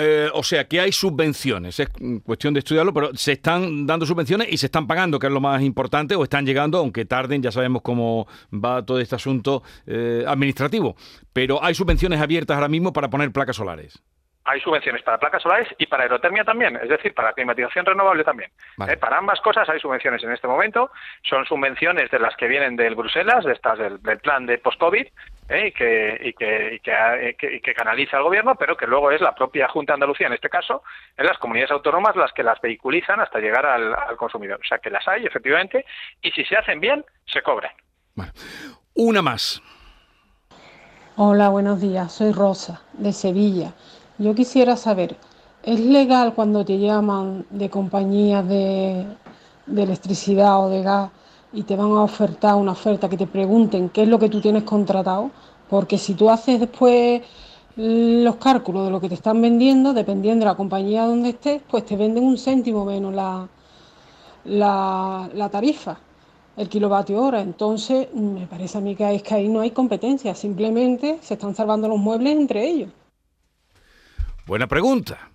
Eh, 0.00 0.28
o 0.32 0.44
sea, 0.44 0.68
que 0.68 0.80
hay 0.80 0.92
subvenciones, 0.92 1.80
es 1.80 1.88
cuestión 2.22 2.54
de 2.54 2.60
estudiarlo, 2.60 2.94
pero 2.94 3.16
se 3.16 3.32
están 3.32 3.84
dando 3.84 4.06
subvenciones 4.06 4.46
y 4.48 4.56
se 4.56 4.66
están 4.66 4.86
pagando, 4.86 5.18
que 5.18 5.26
es 5.26 5.32
lo 5.32 5.40
más 5.40 5.60
importante, 5.62 6.14
o 6.14 6.22
están 6.22 6.46
llegando, 6.46 6.78
aunque 6.78 7.04
tarden, 7.04 7.42
ya 7.42 7.50
sabemos 7.50 7.82
cómo 7.82 8.28
va 8.52 8.84
todo 8.86 9.00
este 9.00 9.16
asunto 9.16 9.64
eh, 9.86 10.24
administrativo. 10.24 10.94
Pero 11.32 11.64
hay 11.64 11.74
subvenciones 11.74 12.20
abiertas 12.20 12.54
ahora 12.54 12.68
mismo 12.68 12.92
para 12.92 13.10
poner 13.10 13.32
placas 13.32 13.56
solares. 13.56 14.00
Hay 14.50 14.60
subvenciones 14.62 15.02
para 15.02 15.18
placas 15.18 15.42
solares 15.42 15.68
y 15.76 15.84
para 15.86 16.04
aerotermia 16.04 16.42
también, 16.42 16.76
es 16.82 16.88
decir, 16.88 17.12
para 17.12 17.34
climatización 17.34 17.84
renovable 17.84 18.24
también. 18.24 18.50
Vale. 18.78 18.94
Eh, 18.94 18.96
para 18.96 19.18
ambas 19.18 19.40
cosas 19.42 19.68
hay 19.68 19.78
subvenciones 19.78 20.22
en 20.24 20.32
este 20.32 20.48
momento. 20.48 20.90
Son 21.22 21.44
subvenciones 21.44 22.10
de 22.10 22.18
las 22.18 22.34
que 22.36 22.48
vienen 22.48 22.74
del 22.74 22.94
Bruselas, 22.94 23.44
de 23.44 23.52
estas 23.52 23.78
del, 23.78 24.00
del 24.02 24.18
plan 24.20 24.46
de 24.46 24.56
post-COVID, 24.56 25.06
eh, 25.50 25.66
y, 25.66 25.72
que, 25.72 26.18
y, 26.22 26.32
que, 26.32 26.74
y, 26.76 26.80
que, 26.80 26.90
eh, 26.92 27.34
que- 27.38 27.56
y 27.56 27.60
que 27.60 27.74
canaliza 27.74 28.16
el 28.16 28.22
gobierno, 28.22 28.54
pero 28.54 28.74
que 28.74 28.86
luego 28.86 29.10
es 29.10 29.20
la 29.20 29.34
propia 29.34 29.68
Junta 29.68 29.92
de 29.92 29.94
Andalucía, 29.96 30.28
en 30.28 30.32
este 30.32 30.48
caso, 30.48 30.82
en 31.18 31.26
las 31.26 31.36
comunidades 31.36 31.70
autónomas 31.72 32.16
las 32.16 32.32
que 32.32 32.42
las 32.42 32.58
vehiculizan 32.62 33.20
hasta 33.20 33.40
llegar 33.40 33.66
al, 33.66 33.92
al 33.94 34.16
consumidor. 34.16 34.58
O 34.62 34.66
sea, 34.66 34.78
que 34.78 34.88
las 34.88 35.06
hay, 35.08 35.26
efectivamente, 35.26 35.84
y 36.22 36.30
si 36.30 36.42
se 36.46 36.56
hacen 36.56 36.80
bien, 36.80 37.04
se 37.26 37.42
cobran. 37.42 37.72
Una 38.94 39.20
más. 39.20 39.62
Hola, 41.16 41.48
buenos 41.48 41.80
días. 41.80 42.12
Soy 42.12 42.32
Rosa, 42.32 42.80
de 42.94 43.12
Sevilla. 43.12 43.72
Yo 44.20 44.34
quisiera 44.34 44.76
saber, 44.76 45.16
¿es 45.62 45.78
legal 45.78 46.34
cuando 46.34 46.64
te 46.64 46.76
llaman 46.76 47.46
de 47.50 47.70
compañías 47.70 48.48
de, 48.48 49.06
electricidad 49.68 50.64
o 50.64 50.68
de 50.68 50.82
gas 50.82 51.10
y 51.52 51.62
te 51.62 51.76
van 51.76 51.92
a 51.92 52.02
ofertar 52.02 52.56
una 52.56 52.72
oferta 52.72 53.08
que 53.08 53.16
te 53.16 53.28
pregunten 53.28 53.90
qué 53.90 54.02
es 54.02 54.08
lo 54.08 54.18
que 54.18 54.28
tú 54.28 54.40
tienes 54.40 54.64
contratado? 54.64 55.30
Porque 55.70 55.96
si 55.98 56.14
tú 56.14 56.30
haces 56.30 56.58
después 56.58 57.22
los 57.76 58.36
cálculos 58.36 58.86
de 58.86 58.90
lo 58.90 59.00
que 59.00 59.08
te 59.08 59.14
están 59.14 59.40
vendiendo, 59.40 59.92
dependiendo 59.92 60.44
de 60.44 60.50
la 60.50 60.56
compañía 60.56 61.04
donde 61.06 61.28
estés, 61.28 61.62
pues 61.70 61.86
te 61.86 61.96
venden 61.96 62.24
un 62.24 62.38
céntimo 62.38 62.84
menos 62.84 63.14
la, 63.14 63.46
la, 64.46 65.30
la 65.32 65.48
tarifa, 65.48 65.96
el 66.56 66.68
kilovatio 66.68 67.22
hora. 67.22 67.40
Entonces, 67.40 68.12
me 68.14 68.48
parece 68.48 68.78
a 68.78 68.80
mí 68.80 68.96
que, 68.96 69.14
es 69.14 69.22
que 69.22 69.34
ahí 69.34 69.48
no 69.48 69.60
hay 69.60 69.70
competencia, 69.70 70.34
simplemente 70.34 71.18
se 71.22 71.34
están 71.34 71.54
salvando 71.54 71.86
los 71.86 71.98
muebles 71.98 72.36
entre 72.36 72.68
ellos. 72.68 72.90
Buena 74.48 74.66
pregunta. 74.66 75.28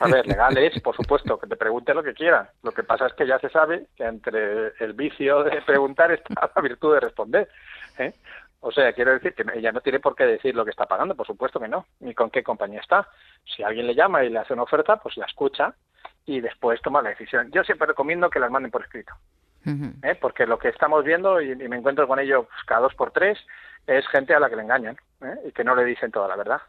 A 0.00 0.08
ver, 0.08 0.26
legal 0.26 0.58
es, 0.58 0.82
por 0.82 0.96
supuesto, 0.96 1.38
que 1.38 1.46
te 1.46 1.54
pregunte 1.54 1.94
lo 1.94 2.02
que 2.02 2.12
quieran. 2.12 2.48
Lo 2.64 2.72
que 2.72 2.82
pasa 2.82 3.06
es 3.06 3.12
que 3.12 3.28
ya 3.28 3.38
se 3.38 3.48
sabe 3.48 3.86
que 3.94 4.02
entre 4.02 4.72
el 4.80 4.92
vicio 4.92 5.44
de 5.44 5.62
preguntar 5.62 6.10
está 6.10 6.50
la 6.52 6.62
virtud 6.62 6.94
de 6.94 7.00
responder. 7.00 7.48
¿eh? 7.98 8.12
O 8.58 8.72
sea, 8.72 8.92
quiero 8.92 9.12
decir 9.12 9.34
que 9.34 9.44
ella 9.54 9.70
no 9.70 9.80
tiene 9.82 10.00
por 10.00 10.16
qué 10.16 10.24
decir 10.24 10.56
lo 10.56 10.64
que 10.64 10.72
está 10.72 10.86
pagando, 10.86 11.14
por 11.14 11.28
supuesto 11.28 11.60
que 11.60 11.68
no, 11.68 11.86
ni 12.00 12.12
con 12.12 12.28
qué 12.28 12.42
compañía 12.42 12.80
está. 12.80 13.06
Si 13.44 13.62
alguien 13.62 13.86
le 13.86 13.94
llama 13.94 14.24
y 14.24 14.30
le 14.30 14.40
hace 14.40 14.52
una 14.52 14.64
oferta, 14.64 14.96
pues 14.96 15.16
la 15.16 15.26
escucha 15.26 15.76
y 16.26 16.40
después 16.40 16.82
toma 16.82 17.02
la 17.02 17.10
decisión. 17.10 17.52
Yo 17.52 17.62
siempre 17.62 17.86
recomiendo 17.86 18.30
que 18.30 18.40
las 18.40 18.50
manden 18.50 18.72
por 18.72 18.82
escrito. 18.82 19.14
¿eh? 20.02 20.18
porque 20.20 20.44
lo 20.44 20.58
que 20.58 20.70
estamos 20.70 21.04
viendo, 21.04 21.40
y, 21.40 21.52
y 21.52 21.68
me 21.68 21.76
encuentro 21.76 22.08
con 22.08 22.18
ello 22.18 22.48
pues, 22.50 22.64
cada 22.66 22.80
dos 22.80 22.94
por 22.96 23.12
tres, 23.12 23.38
es 23.86 24.04
gente 24.08 24.34
a 24.34 24.40
la 24.40 24.50
que 24.50 24.56
le 24.56 24.62
engañan 24.62 24.96
¿eh? 25.22 25.36
y 25.46 25.52
que 25.52 25.62
no 25.62 25.76
le 25.76 25.84
dicen 25.84 26.10
toda 26.10 26.26
la 26.26 26.34
verdad. 26.34 26.60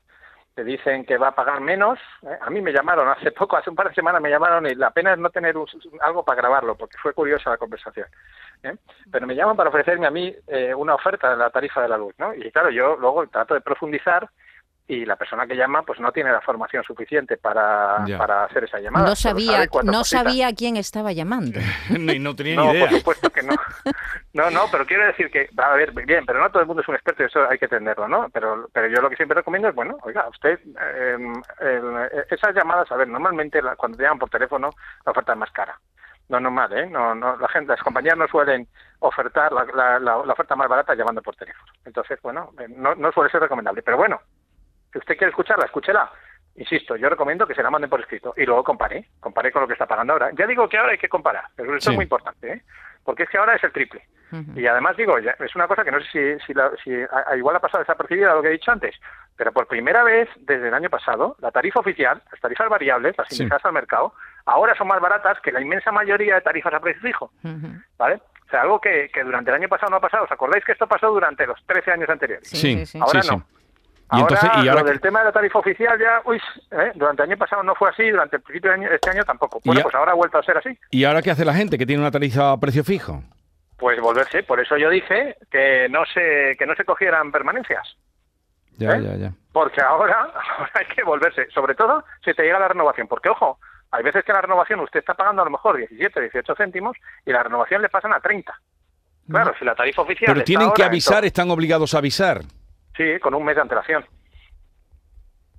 Le 0.58 0.64
dicen 0.64 1.04
que 1.06 1.18
va 1.18 1.30
a 1.30 1.36
pagar 1.36 1.60
menos. 1.60 2.00
¿eh? 2.24 2.38
A 2.42 2.50
mí 2.50 2.62
me 2.62 2.72
llamaron 2.72 3.10
hace 3.10 3.32
poco, 3.32 3.58
hace 3.58 3.70
un 3.70 3.76
par 3.76 3.90
de 3.90 3.94
semanas 3.96 4.22
me 4.22 4.30
llamaron 4.30 4.66
y 4.66 4.74
la 4.76 4.90
pena 4.92 5.12
es 5.12 5.20
no 5.20 5.30
tener 5.30 5.58
un- 5.58 5.68
algo 6.02 6.24
para 6.24 6.38
grabarlo, 6.42 6.76
porque 6.76 6.98
fue 6.98 7.14
curiosa 7.14 7.50
la 7.50 7.58
conversación. 7.58 8.08
¿eh? 8.64 8.74
Pero 9.12 9.28
me 9.28 9.36
llaman 9.36 9.58
para 9.58 9.70
ofrecerme 9.70 10.08
a 10.08 10.12
mí 10.12 10.34
eh, 10.48 10.74
una 10.74 10.96
oferta 10.96 11.30
de 11.30 11.36
la 11.38 11.50
tarifa 11.50 11.82
de 11.82 11.90
la 11.90 11.98
luz, 11.98 12.16
¿no? 12.18 12.34
Y 12.34 12.52
claro, 12.52 12.70
yo 12.70 12.96
luego 12.96 13.28
trato 13.28 13.54
de 13.54 13.60
profundizar 13.62 14.30
y 14.88 15.04
la 15.04 15.16
persona 15.16 15.48
que 15.48 15.56
llama 15.56 15.82
pues 15.82 16.00
no 16.00 16.12
tiene 16.12 16.32
la 16.32 16.42
formación 16.42 16.84
suficiente 16.84 17.38
para, 17.38 18.06
para 18.20 18.44
hacer 18.44 18.66
esa 18.66 18.80
llamada. 18.80 19.08
No 19.10 19.16
sabía, 19.16 19.64
no 19.66 19.70
cositas. 19.70 20.08
sabía 20.10 20.54
quién 20.54 20.78
estaba 20.78 21.12
llamando. 21.12 21.60
Ni- 21.90 22.20
no 22.20 22.36
tenía 22.36 22.56
No, 22.56 22.66
ni 22.66 22.72
idea. 22.72 22.88
por 22.90 22.98
supuesto 23.00 23.30
que 23.32 23.42
no. 23.42 23.56
No, 24.34 24.52
no, 24.52 24.66
pero 24.72 24.86
quiero 24.86 25.06
decir 25.08 25.32
que, 25.32 25.50
a 25.58 25.70
ver, 25.74 25.92
bien, 25.92 26.26
pero 26.26 26.40
no 26.40 26.50
todo 26.52 26.62
el 26.62 26.68
mundo 26.68 26.82
es 26.84 26.88
un 26.88 26.96
experto 26.96 27.24
y 27.24 27.26
eso 27.26 27.50
hay 27.50 27.58
que 27.58 27.66
entenderlo, 27.66 28.08
¿no? 28.08 28.30
Pero, 28.30 28.68
pero 28.74 28.88
yo 28.88 29.02
lo 29.02 29.10
que 29.10 29.16
siempre 29.16 29.36
recomiendo 29.36 29.70
es, 29.70 29.76
bueno, 29.76 29.98
oiga, 30.04 30.28
usted, 30.30 30.60
eh, 30.80 31.18
el- 31.62 32.26
esas 32.30 32.54
llamadas, 32.54 32.92
a 32.92 32.96
ver, 32.96 33.08
normalmente 33.08 33.62
la- 33.62 33.76
cuando 33.76 33.98
te 33.98 34.04
llaman 34.04 34.20
por 34.20 34.30
teléfono, 34.30 34.70
la 35.06 35.12
oferta 35.12 35.32
es 35.34 35.38
más 35.40 35.52
cara. 35.52 35.80
No 36.30 36.40
normal, 36.40 36.74
¿eh? 36.74 36.88
No, 36.88 37.14
no, 37.16 37.38
la 37.38 37.48
gente, 37.48 37.72
las 37.72 37.82
compañías 37.84 38.18
no 38.18 38.28
suelen 38.28 38.68
ofertar 39.00 39.52
la, 39.52 39.64
la, 39.66 40.00
la- 40.00 40.26
la 40.26 40.34
oferta 40.34 40.56
más 40.56 40.68
barata 40.68 40.96
llamando 40.96 41.22
por 41.22 41.36
teléfono. 41.36 41.72
Entonces, 41.86 42.20
bueno, 42.22 42.52
eh, 42.60 42.68
no, 42.70 42.96
no 42.96 43.12
suele 43.12 43.30
ser 43.30 43.42
recomendable. 43.42 43.84
Pero 43.84 43.98
bueno, 43.98 44.20
si 44.96 45.00
usted 45.00 45.18
quiere 45.18 45.30
escucharla, 45.32 45.66
escúchela. 45.66 46.10
Insisto, 46.56 46.96
yo 46.96 47.10
recomiendo 47.10 47.46
que 47.46 47.54
se 47.54 47.62
la 47.62 47.70
manden 47.70 47.90
por 47.90 48.00
escrito 48.00 48.34
y 48.38 48.46
luego 48.46 48.64
compare, 48.64 49.10
compare 49.20 49.52
con 49.52 49.62
lo 49.64 49.68
que 49.68 49.74
está 49.74 49.86
pagando 49.86 50.14
ahora. 50.14 50.30
Ya 50.38 50.48
digo 50.48 50.70
que 50.70 50.78
ahora 50.78 50.94
hay 50.94 50.98
que 50.98 51.10
comparar, 51.10 51.44
pero 51.54 51.76
esto 51.76 51.90
Sí. 51.90 51.94
es 51.94 51.96
muy 51.98 52.04
importante, 52.04 52.50
¿eh? 52.54 52.62
porque 53.04 53.24
es 53.24 53.30
que 53.30 53.38
ahora 53.38 53.56
es 53.56 53.64
el 53.64 53.74
triple. 53.74 54.04
Y 54.56 54.66
además 54.68 54.98
digo, 54.98 55.18
ya, 55.20 55.36
es 55.40 55.56
una 55.56 55.68
cosa 55.68 55.84
que 55.86 55.92
no 55.92 56.00
sé 56.02 56.08
si, 56.40 56.46
si, 56.48 56.54
la- 56.54 56.72
si 56.84 56.94
a- 56.94 57.24
a- 57.28 57.38
igual 57.38 57.56
ha 57.56 57.60
pasado 57.60 57.80
desapercibida 57.84 58.34
lo 58.34 58.42
que 58.42 58.48
he 58.50 58.52
dicho 58.52 58.72
antes, 58.72 58.96
pero 59.38 59.52
por 59.54 59.68
primera 59.68 60.04
vez 60.04 60.28
desde 60.40 60.68
el 60.70 60.74
año 60.74 60.90
pasado, 60.90 61.36
la 61.40 61.52
tarifa 61.52 61.80
oficial, 61.82 62.22
las 62.32 62.40
tarifas 62.42 62.68
variables, 62.70 63.16
las 63.18 63.28
Sí. 63.30 63.48
al 63.64 63.74
mercado, 63.74 64.14
ahora 64.46 64.76
son 64.76 64.88
más 64.88 65.00
baratas 65.00 65.40
que 65.42 65.52
la 65.54 65.62
inmensa 65.62 65.92
mayoría 65.92 66.36
de 66.36 66.42
tarifas 66.42 66.74
a 66.74 66.80
precio 66.80 67.02
fijo. 67.02 67.32
¿Vale? 67.98 68.16
O 68.46 68.50
sea, 68.50 68.62
algo 68.62 68.80
que, 68.82 69.10
que 69.14 69.24
durante 69.24 69.52
el 69.52 69.56
año 69.56 69.70
pasado 69.70 69.90
no 69.92 69.98
ha 69.98 70.02
pasado. 70.02 70.24
¿Os 70.26 70.32
acordáis 70.32 70.64
que 70.66 70.72
esto 70.74 70.88
pasó 70.88 71.10
durante 71.12 71.46
los 71.48 71.64
13 71.66 71.92
años 71.92 72.10
anteriores? 72.10 72.48
Sí, 72.50 72.58
sí, 72.58 72.86
sí. 72.86 73.00
Ahora 73.02 73.22
no. 73.30 73.46
Y 74.12 74.20
entonces, 74.20 74.50
ahora, 74.50 74.64
y 74.64 74.68
ahora 74.68 74.82
lo 74.82 74.88
del 74.90 75.02
tema 75.02 75.20
de 75.20 75.26
la 75.26 75.32
tarifa 75.32 75.60
oficial 75.60 76.00
ya, 76.00 76.22
uy, 76.26 76.38
¿eh? 76.72 76.92
durante 76.96 77.24
el 77.24 77.30
año 77.30 77.38
pasado 77.38 77.64
no 77.64 77.74
fue 77.76 77.90
así, 77.90 78.08
durante 78.10 78.36
el 78.36 78.42
principio 78.44 78.70
de 78.72 78.76
año- 78.78 78.90
este 78.92 79.10
año 79.10 79.24
tampoco. 79.24 79.60
Bueno, 79.66 79.82
pues 79.82 79.96
ahora 79.96 80.12
ha 80.12 80.16
vuelto 80.16 80.38
a 80.38 80.44
ser 80.44 80.58
así. 80.58 80.78
¿Y 80.92 81.04
ahora 81.06 81.22
qué 81.24 81.32
hace 81.32 81.44
la 81.44 81.54
gente 81.56 81.78
que 81.78 81.86
tiene 81.88 82.02
una 82.02 82.12
tarifa 82.12 82.52
a 82.52 82.60
precio 82.60 82.84
fijo? 82.84 83.24
Pues 83.78 84.00
volverse. 84.00 84.44
Por 84.44 84.60
eso 84.60 84.78
yo 84.78 84.90
dije 84.90 85.36
que 85.52 85.88
no 85.90 86.04
se, 86.14 86.56
que 86.58 86.66
no 86.68 86.76
se 86.76 86.86
cogieran 86.86 87.32
permanencias. 87.32 87.98
Ya, 88.78 88.92
¿Eh? 88.92 89.02
ya, 89.04 89.16
ya. 89.16 89.32
Porque 89.52 89.82
ahora, 89.82 90.22
ahora 90.58 90.72
hay 90.76 90.86
que 90.96 91.04
volverse. 91.04 91.50
Sobre 91.52 91.74
todo 91.76 92.04
si 92.24 92.34
te 92.34 92.44
llega 92.44 92.60
la 92.60 92.68
renovación. 92.68 93.08
Porque, 93.08 93.30
ojo, 93.30 93.60
Hay 93.92 94.04
veces 94.04 94.24
que 94.26 94.34
la 94.34 94.42
renovación 94.42 94.80
usted 94.82 95.00
está 95.00 95.14
pagando 95.14 95.42
a 95.42 95.46
lo 95.46 95.52
mejor 95.52 95.78
17, 95.78 96.20
18 96.22 96.56
céntimos 96.56 96.96
y 97.26 97.32
la 97.32 97.42
renovación 97.44 97.82
le 97.82 97.90
pasan 97.90 98.14
a 98.14 98.20
30. 98.20 98.54
Claro, 99.30 99.54
si 99.58 99.66
la 99.66 99.74
tarifa 99.74 100.02
oficial. 100.04 100.34
Pero 100.34 100.44
tienen 100.46 100.68
que 100.74 100.84
ahora 100.84 100.92
avisar, 100.92 101.26
están 101.26 101.50
obligados 101.50 101.94
a 101.96 101.98
avisar. 102.00 102.42
Sí, 102.98 103.20
con 103.20 103.34
un 103.34 103.44
mes 103.44 103.56
de 103.56 103.62
antelación. 103.62 104.06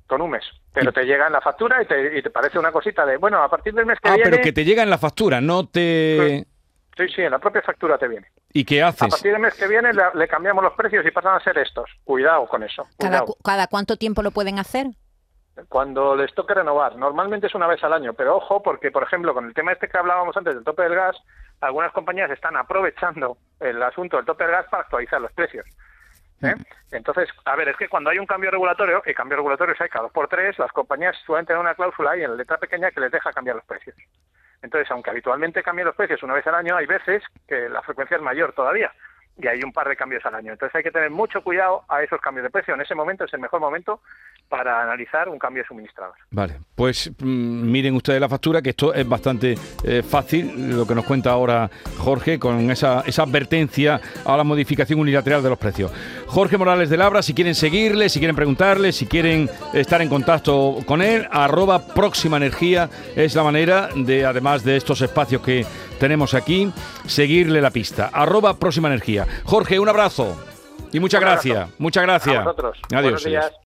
Con 0.06 0.22
un 0.22 0.30
mes. 0.30 0.44
Pero 0.72 0.92
te 0.92 1.04
llega 1.04 1.26
en 1.26 1.32
la 1.32 1.40
factura 1.40 1.82
y 1.82 1.86
te, 1.86 2.18
y 2.18 2.22
te 2.22 2.30
parece 2.30 2.58
una 2.58 2.70
cosita 2.70 3.04
de, 3.04 3.16
bueno, 3.16 3.42
a 3.42 3.48
partir 3.48 3.74
del 3.74 3.86
mes 3.86 3.98
que 4.00 4.08
Ah, 4.08 4.14
viene. 4.14 4.30
pero 4.30 4.42
que 4.42 4.52
te 4.52 4.64
llega 4.64 4.82
en 4.82 4.90
la 4.90 4.98
factura, 4.98 5.40
no 5.40 5.66
te... 5.68 6.46
Sí, 6.96 7.08
sí, 7.14 7.22
en 7.22 7.30
la 7.30 7.38
propia 7.38 7.60
factura 7.62 7.98
te 7.98 8.08
viene. 8.08 8.28
¿Y 8.52 8.64
qué 8.64 8.82
A 8.82 8.88
haces? 8.88 9.08
partir 9.10 9.32
del 9.32 9.40
mes 9.42 9.54
que 9.54 9.66
viene 9.68 9.92
le, 9.92 10.02
le 10.14 10.28
cambiamos 10.28 10.62
los 10.64 10.72
precios 10.74 11.04
y 11.04 11.10
pasan 11.10 11.34
a 11.34 11.40
ser 11.40 11.58
estos. 11.58 11.90
Cuidado 12.04 12.46
con 12.46 12.62
eso. 12.62 12.84
¿Cada, 12.98 13.18
Cuidado. 13.20 13.26
cu- 13.26 13.36
¿Cada 13.42 13.66
cuánto 13.66 13.96
tiempo 13.96 14.22
lo 14.22 14.30
pueden 14.30 14.58
hacer? 14.58 14.86
Cuando 15.68 16.14
les 16.16 16.32
toque 16.34 16.54
renovar, 16.54 16.96
normalmente 16.96 17.48
es 17.48 17.54
una 17.54 17.66
vez 17.66 17.82
al 17.82 17.92
año, 17.94 18.12
pero 18.14 18.36
ojo, 18.36 18.62
porque 18.62 18.90
por 18.90 19.02
ejemplo, 19.02 19.34
con 19.34 19.46
el 19.46 19.54
tema 19.54 19.72
este 19.72 19.88
que 19.88 19.98
hablábamos 19.98 20.36
antes 20.36 20.54
del 20.54 20.64
tope 20.64 20.82
del 20.82 20.94
gas, 20.94 21.16
algunas 21.60 21.92
compañías 21.92 22.30
están 22.30 22.56
aprovechando 22.56 23.38
el 23.60 23.82
asunto 23.82 24.16
del 24.18 24.26
tope 24.26 24.44
del 24.44 24.52
gas 24.52 24.66
para 24.70 24.82
actualizar 24.82 25.20
los 25.20 25.32
precios. 25.32 25.66
¿Eh? 26.42 26.54
Entonces, 26.90 27.28
a 27.44 27.56
ver, 27.56 27.68
es 27.68 27.76
que 27.76 27.88
cuando 27.88 28.10
hay 28.10 28.18
un 28.18 28.26
cambio 28.26 28.50
regulatorio, 28.50 29.02
y 29.06 29.14
cambios 29.14 29.38
regulatorios 29.38 29.80
hay 29.80 29.88
cada 29.88 30.04
dos 30.04 30.12
por 30.12 30.28
tres, 30.28 30.58
las 30.58 30.72
compañías 30.72 31.16
suelen 31.24 31.46
tener 31.46 31.60
una 31.60 31.74
cláusula 31.74 32.12
ahí 32.12 32.22
en 32.22 32.30
la 32.30 32.36
letra 32.36 32.58
pequeña 32.58 32.90
que 32.90 33.00
les 33.00 33.10
deja 33.10 33.32
cambiar 33.32 33.56
los 33.56 33.64
precios. 33.64 33.96
Entonces, 34.62 34.90
aunque 34.90 35.10
habitualmente 35.10 35.62
cambien 35.62 35.86
los 35.86 35.96
precios 35.96 36.22
una 36.22 36.34
vez 36.34 36.46
al 36.46 36.54
año, 36.54 36.76
hay 36.76 36.86
veces 36.86 37.22
que 37.46 37.68
la 37.68 37.82
frecuencia 37.82 38.16
es 38.16 38.22
mayor 38.22 38.52
todavía 38.52 38.92
y 39.38 39.46
hay 39.46 39.62
un 39.62 39.72
par 39.72 39.88
de 39.88 39.96
cambios 39.96 40.24
al 40.24 40.34
año. 40.34 40.52
Entonces 40.52 40.74
hay 40.74 40.82
que 40.82 40.90
tener 40.90 41.10
mucho 41.10 41.42
cuidado 41.42 41.84
a 41.88 42.02
esos 42.02 42.20
cambios 42.20 42.44
de 42.44 42.50
precio. 42.50 42.74
En 42.74 42.80
ese 42.80 42.94
momento 42.94 43.24
es 43.24 43.34
el 43.34 43.40
mejor 43.40 43.60
momento 43.60 44.00
para 44.48 44.82
analizar 44.82 45.28
un 45.28 45.38
cambio 45.38 45.62
de 45.62 45.68
suministrador. 45.68 46.14
Vale, 46.30 46.58
pues 46.74 47.10
mm, 47.18 47.70
miren 47.70 47.94
ustedes 47.94 48.20
la 48.20 48.28
factura, 48.28 48.62
que 48.62 48.70
esto 48.70 48.94
es 48.94 49.08
bastante 49.08 49.54
eh, 49.84 50.02
fácil, 50.02 50.76
lo 50.76 50.86
que 50.86 50.94
nos 50.94 51.04
cuenta 51.04 51.30
ahora 51.30 51.70
Jorge, 51.98 52.38
con 52.38 52.70
esa, 52.70 53.02
esa 53.06 53.22
advertencia 53.24 54.00
a 54.24 54.36
la 54.36 54.44
modificación 54.44 55.00
unilateral 55.00 55.42
de 55.42 55.48
los 55.48 55.58
precios. 55.58 55.92
Jorge 56.26 56.58
Morales 56.58 56.90
de 56.90 56.96
Labra, 56.96 57.22
si 57.22 57.34
quieren 57.34 57.54
seguirle, 57.54 58.08
si 58.08 58.18
quieren 58.18 58.36
preguntarle, 58.36 58.92
si 58.92 59.06
quieren 59.06 59.50
estar 59.72 60.00
en 60.00 60.08
contacto 60.08 60.78
con 60.86 61.02
él, 61.02 61.26
arroba 61.30 61.86
próxima 61.86 62.36
energía 62.36 62.88
es 63.16 63.34
la 63.34 63.42
manera 63.42 63.88
de, 63.94 64.24
además 64.24 64.64
de 64.64 64.76
estos 64.76 65.00
espacios 65.00 65.42
que 65.42 65.66
tenemos 65.98 66.34
aquí, 66.34 66.72
seguirle 67.06 67.60
la 67.60 67.70
pista. 67.70 68.10
Arroba 68.12 68.58
próxima 68.58 68.88
energía. 68.88 69.26
Jorge, 69.44 69.78
un 69.78 69.88
abrazo 69.88 70.36
y 70.92 71.00
muchas 71.00 71.20
gracias. 71.20 71.68
Muchas 71.78 72.02
gracias. 72.02 72.36
A 72.36 72.40
vosotros. 72.40 72.78
Adiós. 72.92 73.56